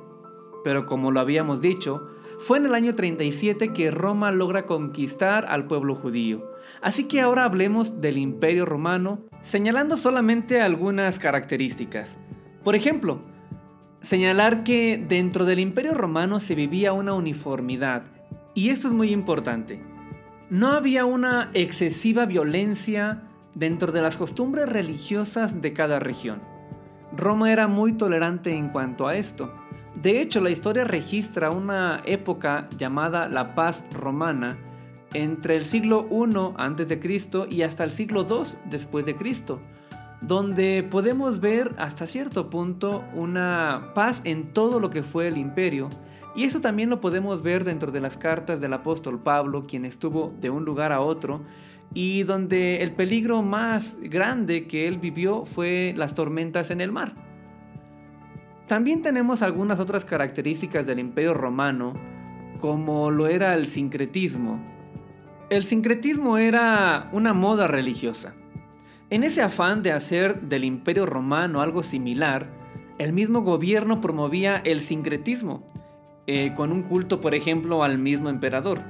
[0.63, 2.09] Pero como lo habíamos dicho,
[2.39, 6.51] fue en el año 37 que Roma logra conquistar al pueblo judío.
[6.81, 12.15] Así que ahora hablemos del imperio romano, señalando solamente algunas características.
[12.63, 13.19] Por ejemplo,
[14.01, 18.03] señalar que dentro del imperio romano se vivía una uniformidad,
[18.53, 19.81] y esto es muy importante.
[20.49, 23.23] No había una excesiva violencia
[23.53, 26.41] dentro de las costumbres religiosas de cada región.
[27.15, 29.53] Roma era muy tolerante en cuanto a esto.
[30.01, 34.57] De hecho, la historia registra una época llamada la paz romana
[35.13, 37.47] entre el siglo I a.C.
[37.49, 39.59] y hasta el siglo II después de Cristo,
[40.21, 45.89] donde podemos ver hasta cierto punto una paz en todo lo que fue el imperio,
[46.33, 50.33] y eso también lo podemos ver dentro de las cartas del apóstol Pablo, quien estuvo
[50.39, 51.41] de un lugar a otro,
[51.93, 57.28] y donde el peligro más grande que él vivió fue las tormentas en el mar.
[58.69, 61.93] También tenemos algunas otras características del imperio romano,
[62.61, 64.63] como lo era el sincretismo.
[65.49, 68.35] El sincretismo era una moda religiosa.
[69.09, 72.47] En ese afán de hacer del imperio romano algo similar,
[72.97, 75.65] el mismo gobierno promovía el sincretismo,
[76.27, 78.81] eh, con un culto, por ejemplo, al mismo emperador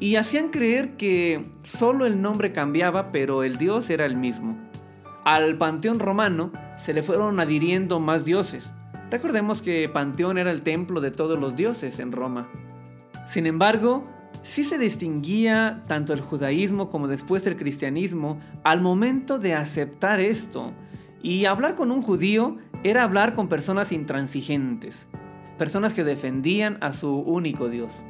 [0.00, 4.56] y hacían creer que solo el nombre cambiaba, pero el dios era el mismo.
[5.24, 8.72] Al panteón romano se le fueron adhiriendo más dioses.
[9.10, 12.48] Recordemos que Panteón era el templo de todos los dioses en Roma.
[13.26, 14.02] Sin embargo,
[14.42, 20.72] sí se distinguía tanto el judaísmo como después el cristianismo al momento de aceptar esto.
[21.22, 25.06] Y hablar con un judío era hablar con personas intransigentes,
[25.56, 28.04] personas que defendían a su único Dios.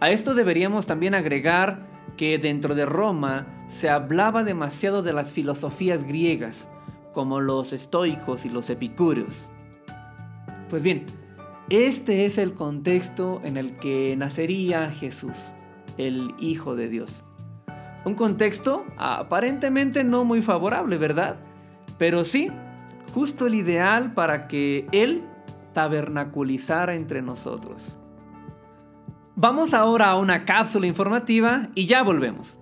[0.00, 1.86] A esto deberíamos también agregar
[2.16, 6.66] que dentro de Roma se hablaba demasiado de las filosofías griegas,
[7.12, 9.51] como los estoicos y los epicúreos.
[10.72, 11.04] Pues bien,
[11.68, 15.52] este es el contexto en el que nacería Jesús,
[15.98, 17.22] el Hijo de Dios.
[18.06, 21.36] Un contexto aparentemente no muy favorable, ¿verdad?
[21.98, 22.50] Pero sí,
[23.12, 25.22] justo el ideal para que Él
[25.74, 27.98] tabernaculizara entre nosotros.
[29.36, 32.58] Vamos ahora a una cápsula informativa y ya volvemos.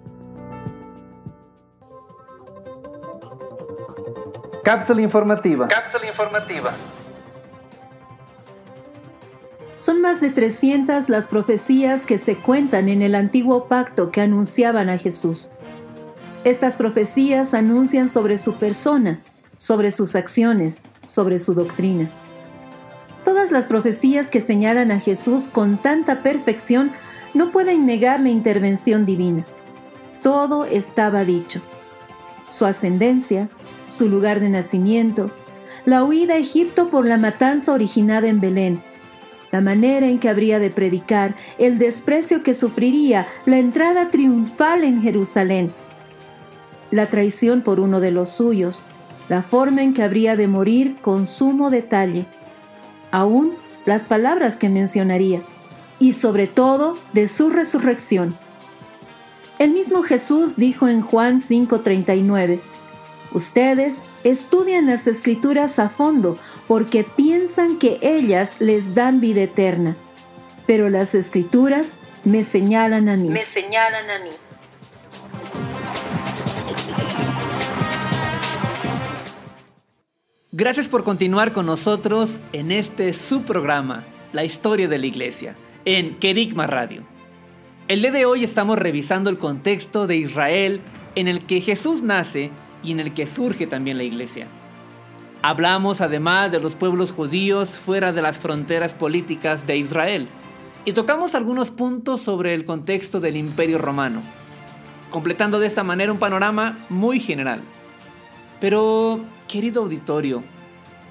[4.64, 5.68] Cápsula informativa.
[5.68, 6.72] Cápsula informativa.
[9.80, 14.90] Son más de 300 las profecías que se cuentan en el antiguo pacto que anunciaban
[14.90, 15.52] a Jesús.
[16.44, 19.20] Estas profecías anuncian sobre su persona,
[19.54, 22.10] sobre sus acciones, sobre su doctrina.
[23.24, 26.92] Todas las profecías que señalan a Jesús con tanta perfección
[27.32, 29.46] no pueden negar la intervención divina.
[30.22, 31.62] Todo estaba dicho.
[32.46, 33.48] Su ascendencia,
[33.86, 35.30] su lugar de nacimiento,
[35.86, 38.82] la huida a Egipto por la matanza originada en Belén,
[39.50, 45.02] la manera en que habría de predicar, el desprecio que sufriría, la entrada triunfal en
[45.02, 45.72] Jerusalén,
[46.90, 48.84] la traición por uno de los suyos,
[49.28, 52.26] la forma en que habría de morir con sumo detalle,
[53.10, 53.54] aún
[53.86, 55.40] las palabras que mencionaría,
[55.98, 58.36] y sobre todo de su resurrección.
[59.58, 62.60] El mismo Jesús dijo en Juan 5:39,
[63.32, 69.96] Ustedes estudian las escrituras a fondo porque piensan que ellas les dan vida eterna,
[70.66, 73.28] pero las escrituras me señalan a mí.
[73.28, 74.30] Me señalan a mí.
[80.52, 86.16] Gracias por continuar con nosotros en este su programa, La historia de la iglesia, en
[86.16, 87.06] Kerigma Radio.
[87.86, 90.80] El día de hoy estamos revisando el contexto de Israel
[91.14, 92.50] en el que Jesús nace
[92.82, 94.48] y en el que surge también la iglesia.
[95.42, 100.28] Hablamos además de los pueblos judíos fuera de las fronteras políticas de Israel
[100.84, 104.22] y tocamos algunos puntos sobre el contexto del imperio romano,
[105.10, 107.62] completando de esta manera un panorama muy general.
[108.60, 110.42] Pero, querido auditorio,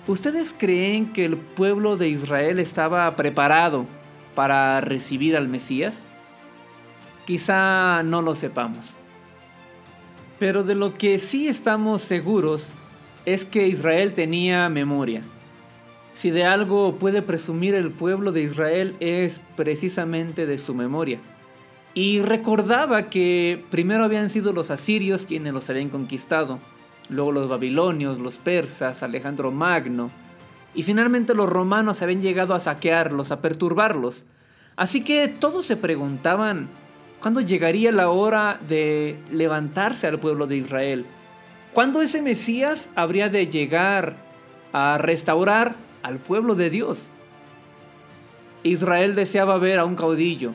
[0.08, 3.86] ¿ustedes creen que el pueblo de Israel estaba preparado
[4.36, 6.04] para recibir al Mesías?
[7.26, 8.94] Quizá no lo sepamos.
[10.40, 12.72] Pero de lo que sí estamos seguros
[13.26, 15.22] es que Israel tenía memoria.
[16.14, 21.20] Si de algo puede presumir el pueblo de Israel es precisamente de su memoria.
[21.94, 26.60] Y recordaba que primero habían sido los asirios quienes los habían conquistado
[27.10, 30.12] luego los babilonios, los persas, Alejandro Magno,
[30.74, 34.24] y finalmente los romanos habían llegado a saquearlos, a perturbarlos.
[34.76, 36.70] Así que todos se preguntaban
[37.22, 41.06] cuándo llegaría la hora de levantarse al pueblo de Israel.
[41.74, 44.16] ¿Cuándo ese Mesías habría de llegar
[44.74, 47.08] a restaurar al pueblo de Dios?
[48.64, 50.52] Israel deseaba ver a un caudillo,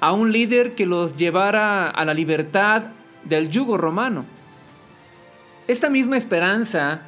[0.00, 2.84] a un líder que los llevara a la libertad
[3.24, 4.24] del yugo romano.
[5.66, 7.02] Esta misma esperanza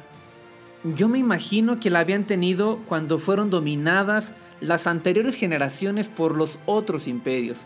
[0.83, 6.57] yo me imagino que la habían tenido cuando fueron dominadas las anteriores generaciones por los
[6.65, 7.65] otros imperios.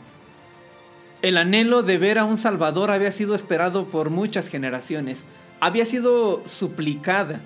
[1.22, 5.24] El anhelo de ver a un Salvador había sido esperado por muchas generaciones,
[5.60, 7.40] había sido suplicada.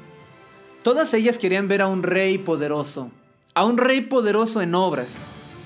[0.83, 3.11] Todas ellas querían ver a un rey poderoso,
[3.53, 5.17] a un rey poderoso en obras,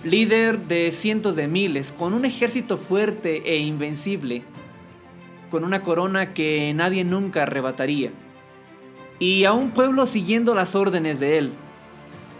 [0.04, 4.44] líder de cientos de miles, con un ejército fuerte e invencible,
[5.50, 8.12] con una corona que nadie nunca arrebataría,
[9.18, 11.52] y a un pueblo siguiendo las órdenes de él.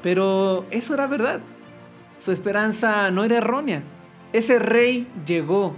[0.02, 1.40] Pero eso era verdad.
[2.20, 3.84] Su esperanza no era errónea.
[4.34, 5.76] Ese rey llegó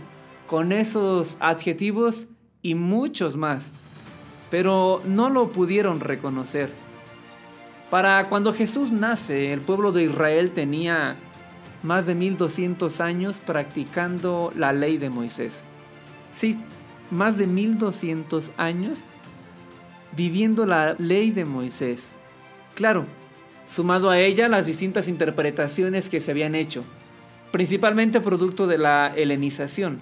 [0.48, 2.28] con esos adjetivos
[2.62, 3.72] y muchos más,
[4.50, 6.72] pero no lo pudieron reconocer.
[7.90, 11.18] Para cuando Jesús nace, el pueblo de Israel tenía
[11.84, 15.64] más de 1200 años practicando la ley de Moisés.
[16.32, 16.58] Sí,
[17.12, 19.04] más de 1200 años
[20.16, 22.14] viviendo la ley de Moisés.
[22.74, 23.06] Claro,
[23.68, 26.86] sumado a ella las distintas interpretaciones que se habían hecho,
[27.56, 30.02] principalmente producto de la helenización.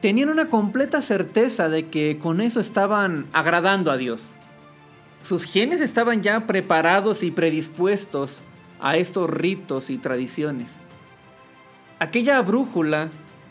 [0.00, 4.30] Tenían una completa certeza de que con eso estaban agradando a Dios.
[5.24, 8.42] Sus genes estaban ya preparados y predispuestos
[8.78, 10.70] a estos ritos y tradiciones.
[11.98, 13.08] Aquella brújula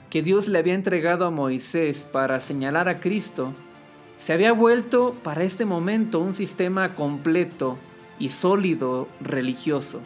[0.10, 3.54] que Dios le había entregado a Moisés para señalar a Cristo,
[4.16, 7.78] se había vuelto para este momento un sistema completo
[8.20, 10.00] y sólido religioso.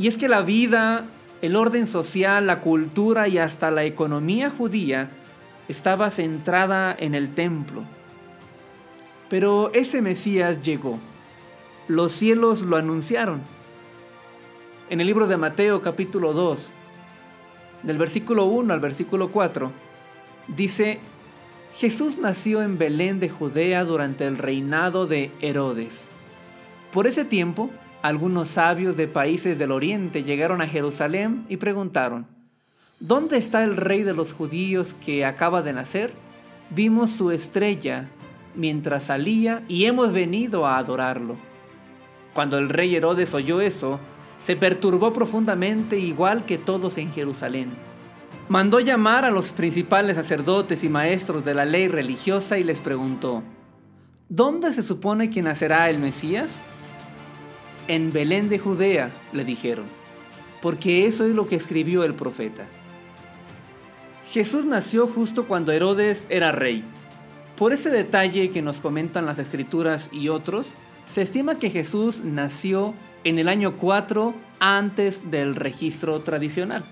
[0.00, 1.04] Y es que la vida,
[1.42, 5.10] el orden social, la cultura y hasta la economía judía
[5.68, 7.82] estaba centrada en el templo.
[9.28, 10.98] Pero ese Mesías llegó.
[11.86, 13.42] Los cielos lo anunciaron.
[14.88, 16.72] En el libro de Mateo capítulo 2,
[17.82, 19.70] del versículo 1 al versículo 4,
[20.48, 20.98] dice,
[21.74, 26.08] Jesús nació en Belén de Judea durante el reinado de Herodes.
[26.90, 27.68] Por ese tiempo,
[28.02, 32.26] algunos sabios de países del oriente llegaron a Jerusalén y preguntaron,
[32.98, 36.12] ¿Dónde está el rey de los judíos que acaba de nacer?
[36.70, 38.08] Vimos su estrella
[38.54, 41.36] mientras salía y hemos venido a adorarlo.
[42.34, 43.98] Cuando el rey Herodes oyó eso,
[44.38, 47.70] se perturbó profundamente igual que todos en Jerusalén.
[48.48, 53.42] Mandó llamar a los principales sacerdotes y maestros de la ley religiosa y les preguntó,
[54.28, 56.60] ¿Dónde se supone que nacerá el Mesías?
[57.90, 59.86] En Belén de Judea, le dijeron,
[60.62, 62.68] porque eso es lo que escribió el profeta.
[64.26, 66.84] Jesús nació justo cuando Herodes era rey.
[67.56, 70.74] Por ese detalle que nos comentan las escrituras y otros,
[71.04, 76.84] se estima que Jesús nació en el año 4 antes del registro tradicional.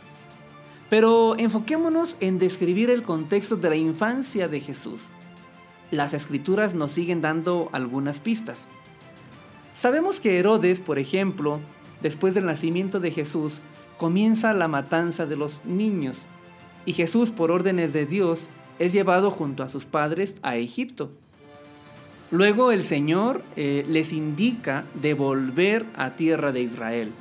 [0.91, 5.03] Pero enfoquémonos en describir el contexto de la infancia de Jesús.
[5.93, 8.67] Las escrituras nos siguen dando algunas pistas.
[9.79, 11.61] Sabemos que Herodes, por ejemplo,
[12.03, 13.61] después del nacimiento de Jesús,
[13.97, 16.23] comienza la matanza de los niños,
[16.85, 18.49] y Jesús, por órdenes de Dios,
[18.81, 21.13] es llevado junto a sus padres a Egipto.
[22.33, 27.13] Luego el Señor eh, les indica de volver a tierra de Israel.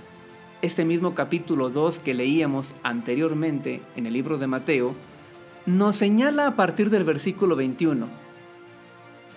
[0.64, 4.96] Este mismo capítulo 2 que leíamos anteriormente en el libro de Mateo,
[5.68, 8.08] nos señala a partir del versículo 21.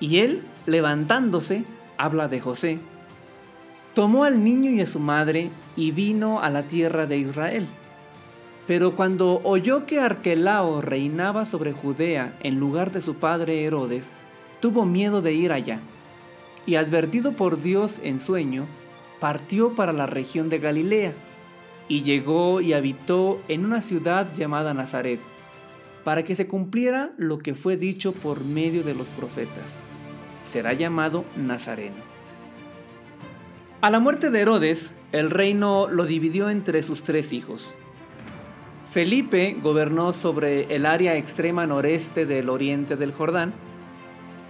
[0.01, 1.67] Y él, levantándose,
[1.99, 2.81] habla de José,
[3.95, 7.67] tomó al niño y a su madre y vino a la tierra de Israel.
[8.67, 14.11] Pero cuando oyó que Arquelao reinaba sobre Judea en lugar de su padre Herodes,
[14.61, 15.81] tuvo miedo de ir allá,
[16.67, 18.67] y advertido por Dios en sueño,
[19.19, 21.15] partió para la región de Galilea,
[21.89, 25.21] y llegó y habitó en una ciudad llamada Nazaret,
[26.05, 29.75] para que se cumpliera lo que fue dicho por medio de los profetas.
[30.45, 32.20] Será llamado Nazareno.
[33.83, 37.79] A la muerte de Herodes, el reino lo dividió entre sus tres hijos.
[38.93, 43.55] Felipe gobernó sobre el área extrema noreste del oriente del Jordán,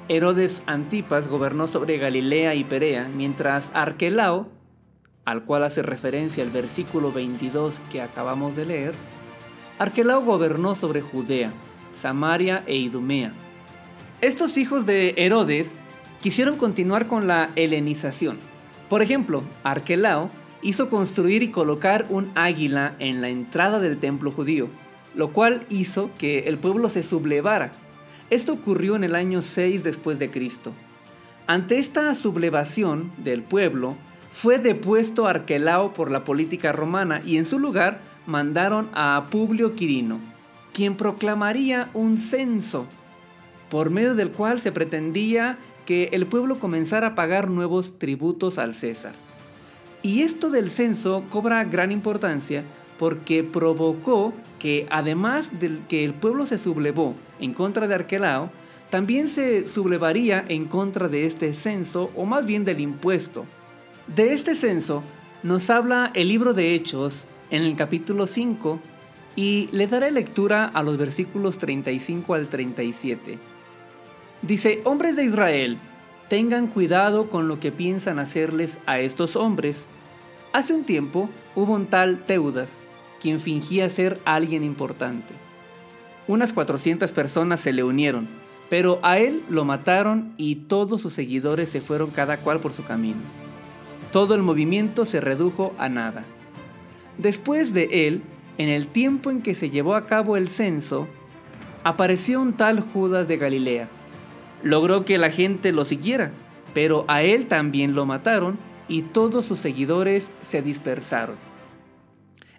[0.09, 4.49] Herodes Antipas gobernó sobre Galilea y Perea, mientras Arquelao,
[5.25, 8.95] al cual hace referencia el versículo 22 que acabamos de leer,
[9.79, 11.53] Arquelao gobernó sobre Judea,
[11.97, 13.33] Samaria e Idumea.
[14.21, 15.77] Estos hijos de Herodes
[16.21, 18.50] quisieron continuar con la helenización.
[18.91, 20.31] Por ejemplo, Arquelao
[20.61, 24.69] hizo construir y colocar un águila en la entrada del templo judío,
[25.15, 27.73] lo cual hizo que el pueblo se sublevara
[28.31, 30.73] esto ocurrió en el año 6 después de Cristo.
[31.49, 33.97] Ante esta sublevación del pueblo,
[34.31, 40.21] fue depuesto Arquelao por la política romana y en su lugar mandaron a Publio Quirino,
[40.73, 42.87] quien proclamaría un censo,
[43.69, 48.75] por medio del cual se pretendía que el pueblo comenzara a pagar nuevos tributos al
[48.75, 49.15] César.
[50.03, 52.65] Y esto del censo cobra gran importancia
[52.99, 58.51] porque provocó que además de que el pueblo se sublevó en contra de Arquelao,
[58.91, 63.47] también se sublevaría en contra de este censo, o más bien del impuesto.
[64.07, 65.03] De este censo
[65.43, 68.81] nos habla el libro de Hechos en el capítulo 5
[69.37, 73.39] y le daré lectura a los versículos 35 al 37.
[74.43, 75.79] Dice, hombres de Israel,
[76.29, 79.85] tengan cuidado con lo que piensan hacerles a estos hombres.
[80.53, 82.77] Hace un tiempo hubo un tal Teudas,
[83.21, 85.35] quien fingía ser alguien importante.
[86.27, 88.29] Unas 400 personas se le unieron,
[88.71, 92.83] pero a él lo mataron y todos sus seguidores se fueron cada cual por su
[92.85, 93.21] camino.
[94.11, 96.25] Todo el movimiento se redujo a nada.
[97.19, 98.23] Después de él,
[98.57, 101.09] en el tiempo en que se llevó a cabo el censo,
[101.85, 103.89] apareció un tal Judas de Galilea.
[104.63, 106.33] Logró que la gente lo siguiera,
[106.75, 108.59] pero a él también lo mataron
[108.89, 111.37] y todos sus seguidores se dispersaron.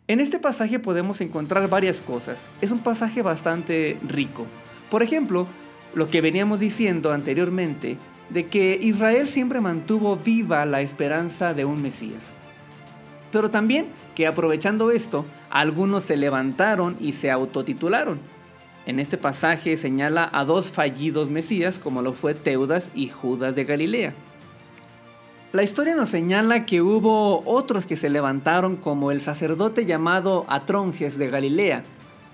[0.08, 2.50] En este pasaje podemos encontrar varias cosas.
[2.60, 4.46] Es un pasaje bastante rico.
[4.90, 5.48] Por ejemplo,
[5.94, 7.98] lo que veníamos diciendo anteriormente,
[8.30, 12.24] de que Israel siempre mantuvo viva la esperanza de un Mesías.
[13.32, 18.20] Pero también que aprovechando esto, algunos se levantaron y se autotitularon.
[18.86, 23.64] En este pasaje señala a dos fallidos Mesías como lo fue Teudas y Judas de
[23.66, 24.14] Galilea.
[25.54, 31.18] La historia nos señala que hubo otros que se levantaron como el sacerdote llamado Atronjes
[31.18, 31.84] de Galilea,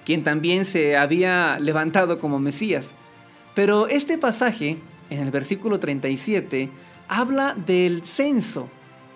[0.05, 2.93] quien también se había levantado como Mesías.
[3.55, 4.77] Pero este pasaje,
[5.09, 6.69] en el versículo 37,
[7.09, 8.69] habla del censo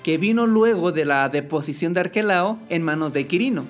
[0.04, 3.66] que vino luego de la deposición de Arquelao en manos de Quirino.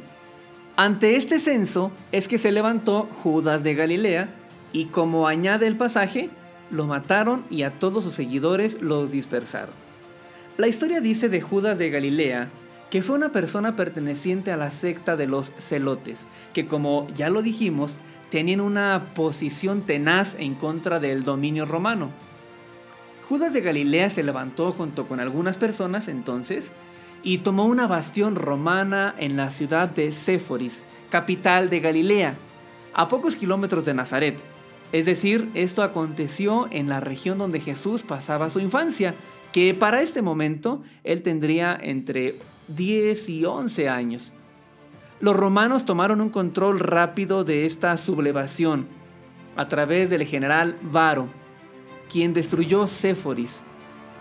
[0.75, 4.29] Ante este censo es que se levantó Judas de Galilea
[4.71, 6.29] y como añade el pasaje,
[6.69, 9.75] lo mataron y a todos sus seguidores los dispersaron.
[10.57, 12.49] La historia dice de Judas de Galilea
[12.89, 17.41] que fue una persona perteneciente a la secta de los celotes, que como ya lo
[17.41, 17.95] dijimos,
[18.29, 22.09] tenían una posición tenaz en contra del dominio romano.
[23.29, 26.71] Judas de Galilea se levantó junto con algunas personas entonces
[27.23, 32.35] y tomó una bastión romana en la ciudad de Séforis, capital de Galilea,
[32.93, 34.39] a pocos kilómetros de Nazaret.
[34.91, 39.15] Es decir, esto aconteció en la región donde Jesús pasaba su infancia,
[39.53, 42.35] que para este momento él tendría entre
[42.69, 44.31] 10 y 11 años.
[45.19, 48.87] Los romanos tomaron un control rápido de esta sublevación
[49.55, 51.27] a través del general Varo,
[52.11, 53.61] quien destruyó Séforis,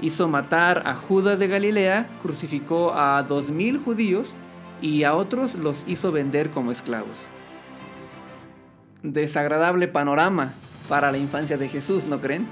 [0.02, 4.34] hizo matar a Judas de Galilea, crucificó a dos mil judíos
[4.80, 7.20] y a otros los hizo vender como esclavos.
[9.02, 10.52] Desagradable panorama
[10.88, 12.46] para la infancia de Jesús, ¿no creen?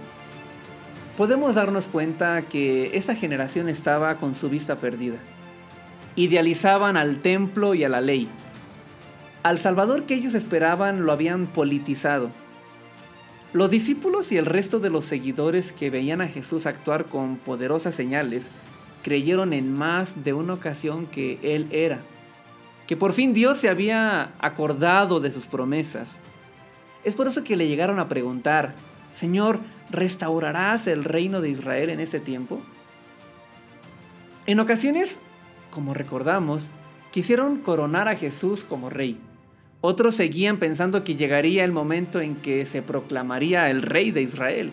[1.17, 5.19] Podemos darnos cuenta que esta generación estaba con su vista perdida.
[6.17, 8.29] Idealizaban al templo y a la ley.
[9.43, 12.31] Al Salvador que ellos esperaban lo habían politizado
[13.53, 17.95] los discípulos y el resto de los seguidores que veían a Jesús actuar con poderosas
[17.95, 18.49] señales
[19.03, 22.01] creyeron en más de una ocasión que Él era,
[22.87, 26.19] que por fin Dios se había acordado de sus promesas.
[27.05, 28.75] Es por eso que le llegaron a preguntar,
[29.13, 32.61] Señor, ¿restaurarás el reino de Israel en este tiempo?
[34.47, 35.21] En ocasiones,
[35.71, 36.69] como recordamos,
[37.13, 39.19] quisieron coronar a Jesús como rey.
[39.81, 44.73] Otros seguían pensando que llegaría el momento en que se proclamaría el rey de Israel.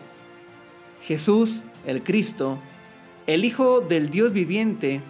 [1.03, 2.57] Jesús, el Cristo,
[3.27, 5.01] el Hijo del Dios viviente,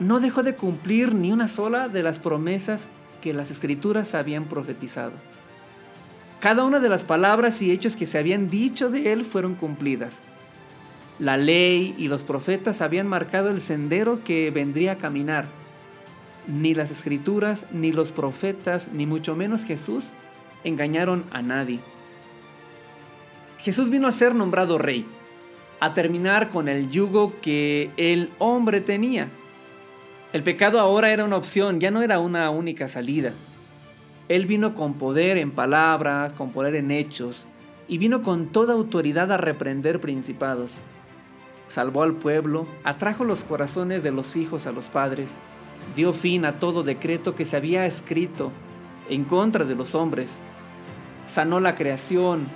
[0.00, 2.88] no dejó de cumplir ni una sola de las promesas
[3.20, 5.12] que las escrituras habían profetizado.
[6.40, 10.18] Cada una de las palabras y hechos que se habían dicho de él fueron cumplidas.
[11.20, 15.46] La ley y los profetas habían marcado el sendero que vendría a caminar
[16.46, 20.12] ni las escrituras, ni los profetas, ni mucho menos Jesús
[20.64, 21.80] engañaron a nadie.
[23.58, 25.04] Jesús vino a ser nombrado rey,
[25.80, 29.28] a terminar con el yugo que el hombre tenía.
[30.32, 33.32] El pecado ahora era una opción, ya no era una única salida.
[34.28, 37.46] Él vino con poder en palabras, con poder en hechos,
[37.88, 40.72] y vino con toda autoridad a reprender principados.
[41.68, 45.36] Salvó al pueblo, atrajo los corazones de los hijos a los padres,
[45.94, 48.52] dio fin a todo decreto que se había escrito
[49.08, 50.38] en contra de los hombres,
[51.26, 52.46] sanó la creación,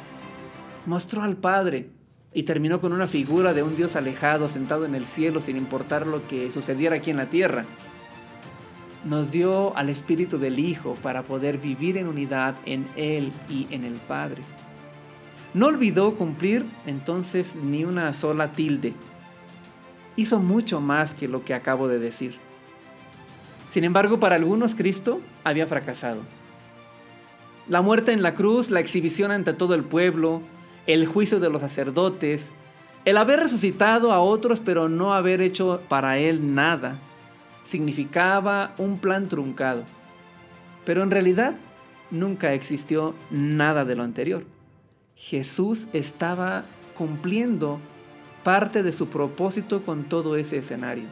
[0.87, 1.91] mostró al Padre
[2.33, 6.07] y terminó con una figura de un Dios alejado, sentado en el cielo sin importar
[6.07, 7.65] lo que sucediera aquí en la tierra.
[9.05, 13.85] Nos dio al Espíritu del Hijo para poder vivir en unidad en Él y en
[13.85, 14.43] el Padre.
[15.55, 18.93] No olvidó cumplir entonces ni una sola tilde.
[20.17, 22.48] Hizo mucho más que lo que acabo de decir.
[23.69, 26.23] Sin embargo, para algunos Cristo había fracasado.
[27.69, 30.41] La muerte en la cruz, la exhibición ante todo el pueblo,
[30.87, 32.51] el juicio de los sacerdotes,
[33.05, 36.99] el haber resucitado a otros pero no haber hecho para él nada,
[37.65, 39.85] significaba un plan truncado.
[40.87, 41.55] Pero en realidad
[42.11, 44.45] nunca existió nada de lo anterior.
[45.15, 46.65] Jesús estaba
[46.97, 47.81] cumpliendo
[48.43, 51.05] parte de su propósito con todo ese escenario.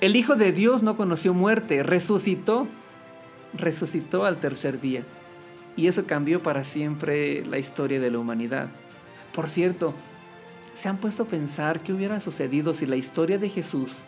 [0.00, 2.68] El Hijo de Dios no conoció muerte, resucitó,
[3.52, 5.02] resucitó al tercer día.
[5.76, 8.68] Y eso cambió para siempre la historia de la humanidad.
[9.34, 9.94] Por cierto,
[10.76, 14.02] ¿se han puesto a pensar qué hubiera sucedido si la historia de Jesús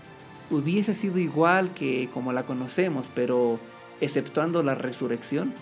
[0.49, 3.59] hubiese sido igual que como la conocemos, pero
[4.01, 5.53] exceptuando la resurrección?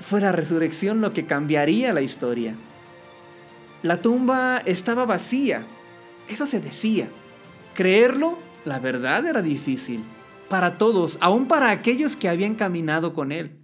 [0.00, 2.54] Fue la resurrección lo que cambiaría la historia.
[3.82, 5.66] La tumba estaba vacía,
[6.28, 7.08] eso se decía.
[7.76, 10.02] Creerlo, la verdad era difícil.
[10.48, 13.58] Para todos, aún para aquellos que habían caminado con él.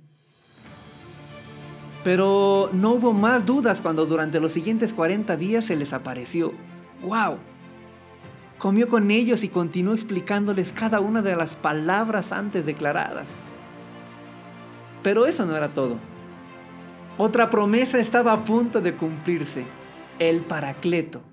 [2.04, 6.52] Pero no hubo más dudas cuando durante los siguientes 40 días se les apareció.
[7.00, 7.38] ¡Wow!
[8.58, 13.28] Comió con ellos y continuó explicándoles cada una de las palabras antes declaradas.
[15.02, 15.96] Pero eso no era todo.
[17.16, 19.64] Otra promesa estaba a punto de cumplirse,
[20.18, 21.31] el Paracleto.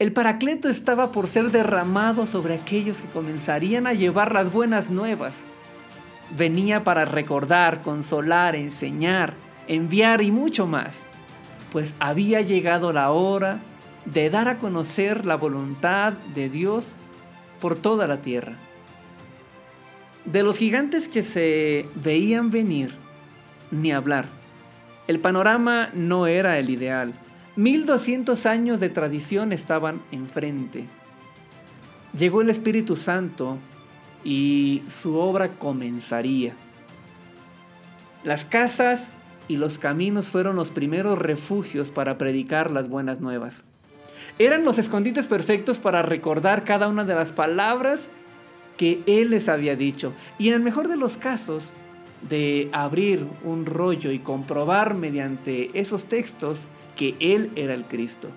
[0.00, 5.44] El Paracleto estaba por ser derramado sobre aquellos que comenzarían a llevar las buenas nuevas.
[6.34, 9.34] Venía para recordar, consolar, enseñar,
[9.68, 10.98] enviar y mucho más,
[11.70, 13.60] pues había llegado la hora
[14.06, 16.92] de dar a conocer la voluntad de Dios
[17.60, 18.54] por toda la tierra.
[20.24, 22.94] De los gigantes que se veían venir,
[23.70, 24.28] ni hablar.
[25.08, 27.12] El panorama no era el ideal
[27.56, 30.86] 1200 años de tradición estaban enfrente.
[32.16, 33.58] Llegó el Espíritu Santo
[34.24, 36.54] y su obra comenzaría.
[38.24, 39.10] Las casas
[39.48, 43.64] y los caminos fueron los primeros refugios para predicar las buenas nuevas.
[44.38, 48.08] Eran los escondites perfectos para recordar cada una de las palabras
[48.76, 50.12] que Él les había dicho.
[50.38, 51.70] Y en el mejor de los casos,
[52.28, 56.66] de abrir un rollo y comprobar mediante esos textos
[56.96, 58.28] que Él era el Cristo.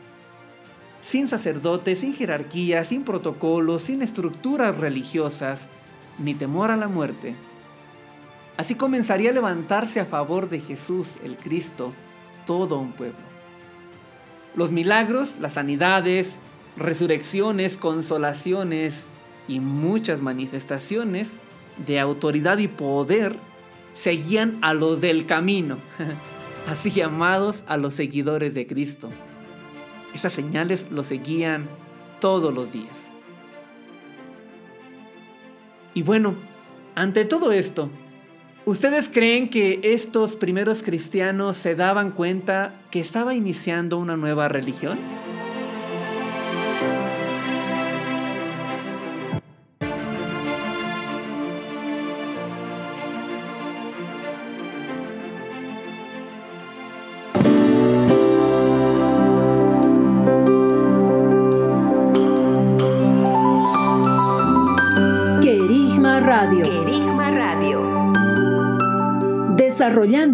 [1.02, 5.68] Sin sacerdotes, sin jerarquía, sin protocolos, sin estructuras religiosas,
[6.20, 7.36] ni temor a la muerte.
[8.56, 11.92] Así comenzaría a levantarse a favor de Jesús, el Cristo,
[12.46, 13.18] todo un pueblo.
[14.56, 16.38] Los milagros, las sanidades,
[16.78, 19.06] resurrecciones, consolaciones
[19.48, 21.34] y muchas manifestaciones
[21.86, 23.36] de autoridad y poder
[23.96, 25.78] seguían a los del camino,
[26.68, 29.10] así llamados a los seguidores de Cristo.
[30.14, 31.68] Esas señales los seguían
[32.20, 32.98] todos los días.
[35.94, 36.36] Y bueno,
[36.96, 37.90] ante todo esto,
[38.66, 44.98] ¿ustedes creen que estos primeros cristianos se daban cuenta que estaba iniciando una nueva religión?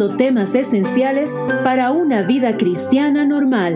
[0.07, 3.73] Temas esenciales para una vida cristiana normal.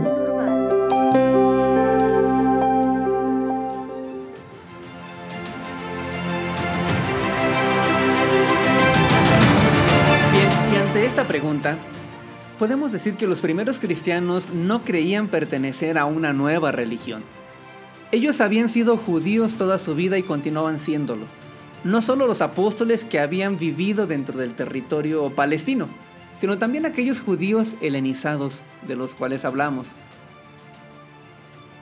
[10.72, 11.78] Y ante esta pregunta,
[12.58, 17.24] podemos decir que los primeros cristianos no creían pertenecer a una nueva religión.
[18.14, 21.26] Ellos habían sido judíos toda su vida y continuaban siéndolo
[21.84, 25.90] no solo los apóstoles que habían vivido dentro del territorio palestino,
[26.44, 29.94] sino también aquellos judíos helenizados de los cuales hablamos.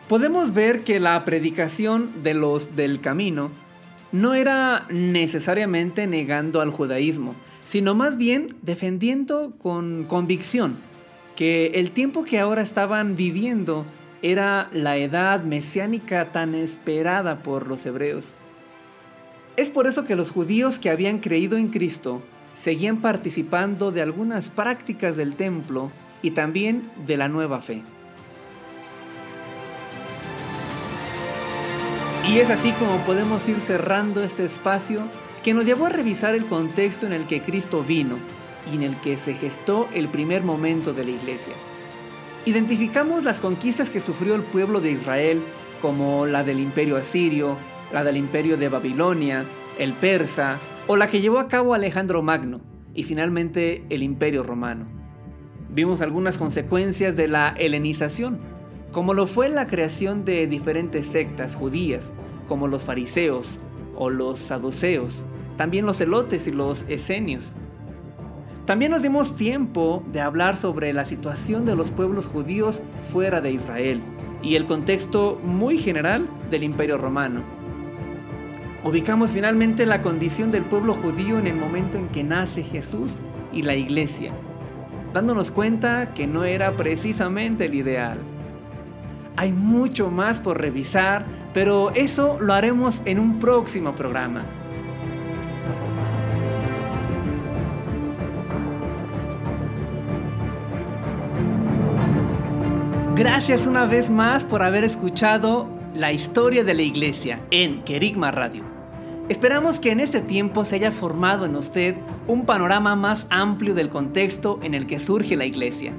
[0.07, 3.49] Podemos ver que la predicación de los del camino
[4.11, 7.33] no era necesariamente negando al judaísmo,
[7.65, 10.77] sino más bien defendiendo con convicción
[11.35, 13.87] que el tiempo que ahora estaban viviendo
[14.21, 18.35] era la edad mesiánica tan esperada por los hebreos.
[19.57, 22.21] Es por eso que los judíos que habían creído en Cristo
[22.55, 25.91] seguían participando de algunas prácticas del templo
[26.21, 27.83] y también de la nueva fe.
[32.27, 35.01] Y es así como podemos ir cerrando este espacio
[35.43, 38.17] que nos llevó a revisar el contexto en el que Cristo vino
[38.71, 41.53] y en el que se gestó el primer momento de la iglesia.
[42.45, 45.41] Identificamos las conquistas que sufrió el pueblo de Israel
[45.81, 47.57] como la del imperio asirio,
[47.91, 49.43] la del imperio de Babilonia,
[49.77, 50.59] el persa
[50.91, 52.59] o la que llevó a cabo Alejandro Magno
[52.93, 54.87] y finalmente el imperio romano.
[55.69, 58.39] Vimos algunas consecuencias de la helenización,
[58.91, 62.11] como lo fue la creación de diferentes sectas judías,
[62.49, 63.57] como los fariseos
[63.95, 65.23] o los saduceos,
[65.55, 67.55] también los elotes y los esenios.
[68.65, 72.81] También nos dimos tiempo de hablar sobre la situación de los pueblos judíos
[73.13, 74.01] fuera de Israel
[74.43, 77.60] y el contexto muy general del imperio romano
[78.83, 83.19] ubicamos finalmente la condición del pueblo judío en el momento en que nace Jesús
[83.53, 84.31] y la iglesia,
[85.13, 88.17] dándonos cuenta que no era precisamente el ideal.
[89.37, 94.43] Hay mucho más por revisar, pero eso lo haremos en un próximo programa.
[103.15, 108.70] Gracias una vez más por haber escuchado la historia de la iglesia en Kerigma Radio.
[109.31, 111.95] Esperamos que en este tiempo se haya formado en usted
[112.27, 115.93] un panorama más amplio del contexto en el que surge la iglesia.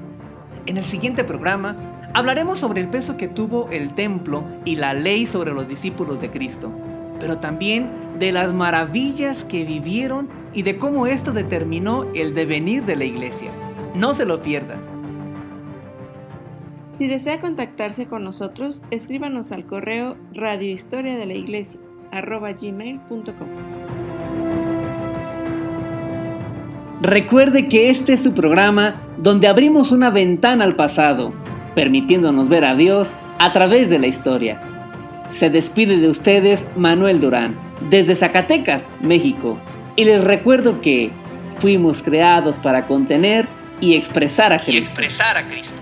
[0.66, 1.74] En el siguiente programa
[2.12, 6.30] hablaremos sobre el peso que tuvo el templo y la ley sobre los discípulos de
[6.30, 6.70] Cristo,
[7.20, 12.96] pero también de las maravillas que vivieron y de cómo esto determinó el devenir de
[12.96, 13.50] la iglesia.
[13.94, 14.76] No se lo pierda.
[16.96, 21.80] Si desea contactarse con nosotros, escríbanos al correo radiohistoria de la iglesia
[27.00, 31.32] Recuerde que este es su programa donde abrimos una ventana al pasado,
[31.74, 34.60] permitiéndonos ver a Dios a través de la historia.
[35.30, 37.56] Se despide de ustedes Manuel Durán,
[37.90, 39.58] desde Zacatecas, México,
[39.96, 41.10] y les recuerdo que
[41.58, 43.48] fuimos creados para contener
[43.80, 44.72] y expresar a Cristo.
[44.72, 45.81] Y expresar a Cristo.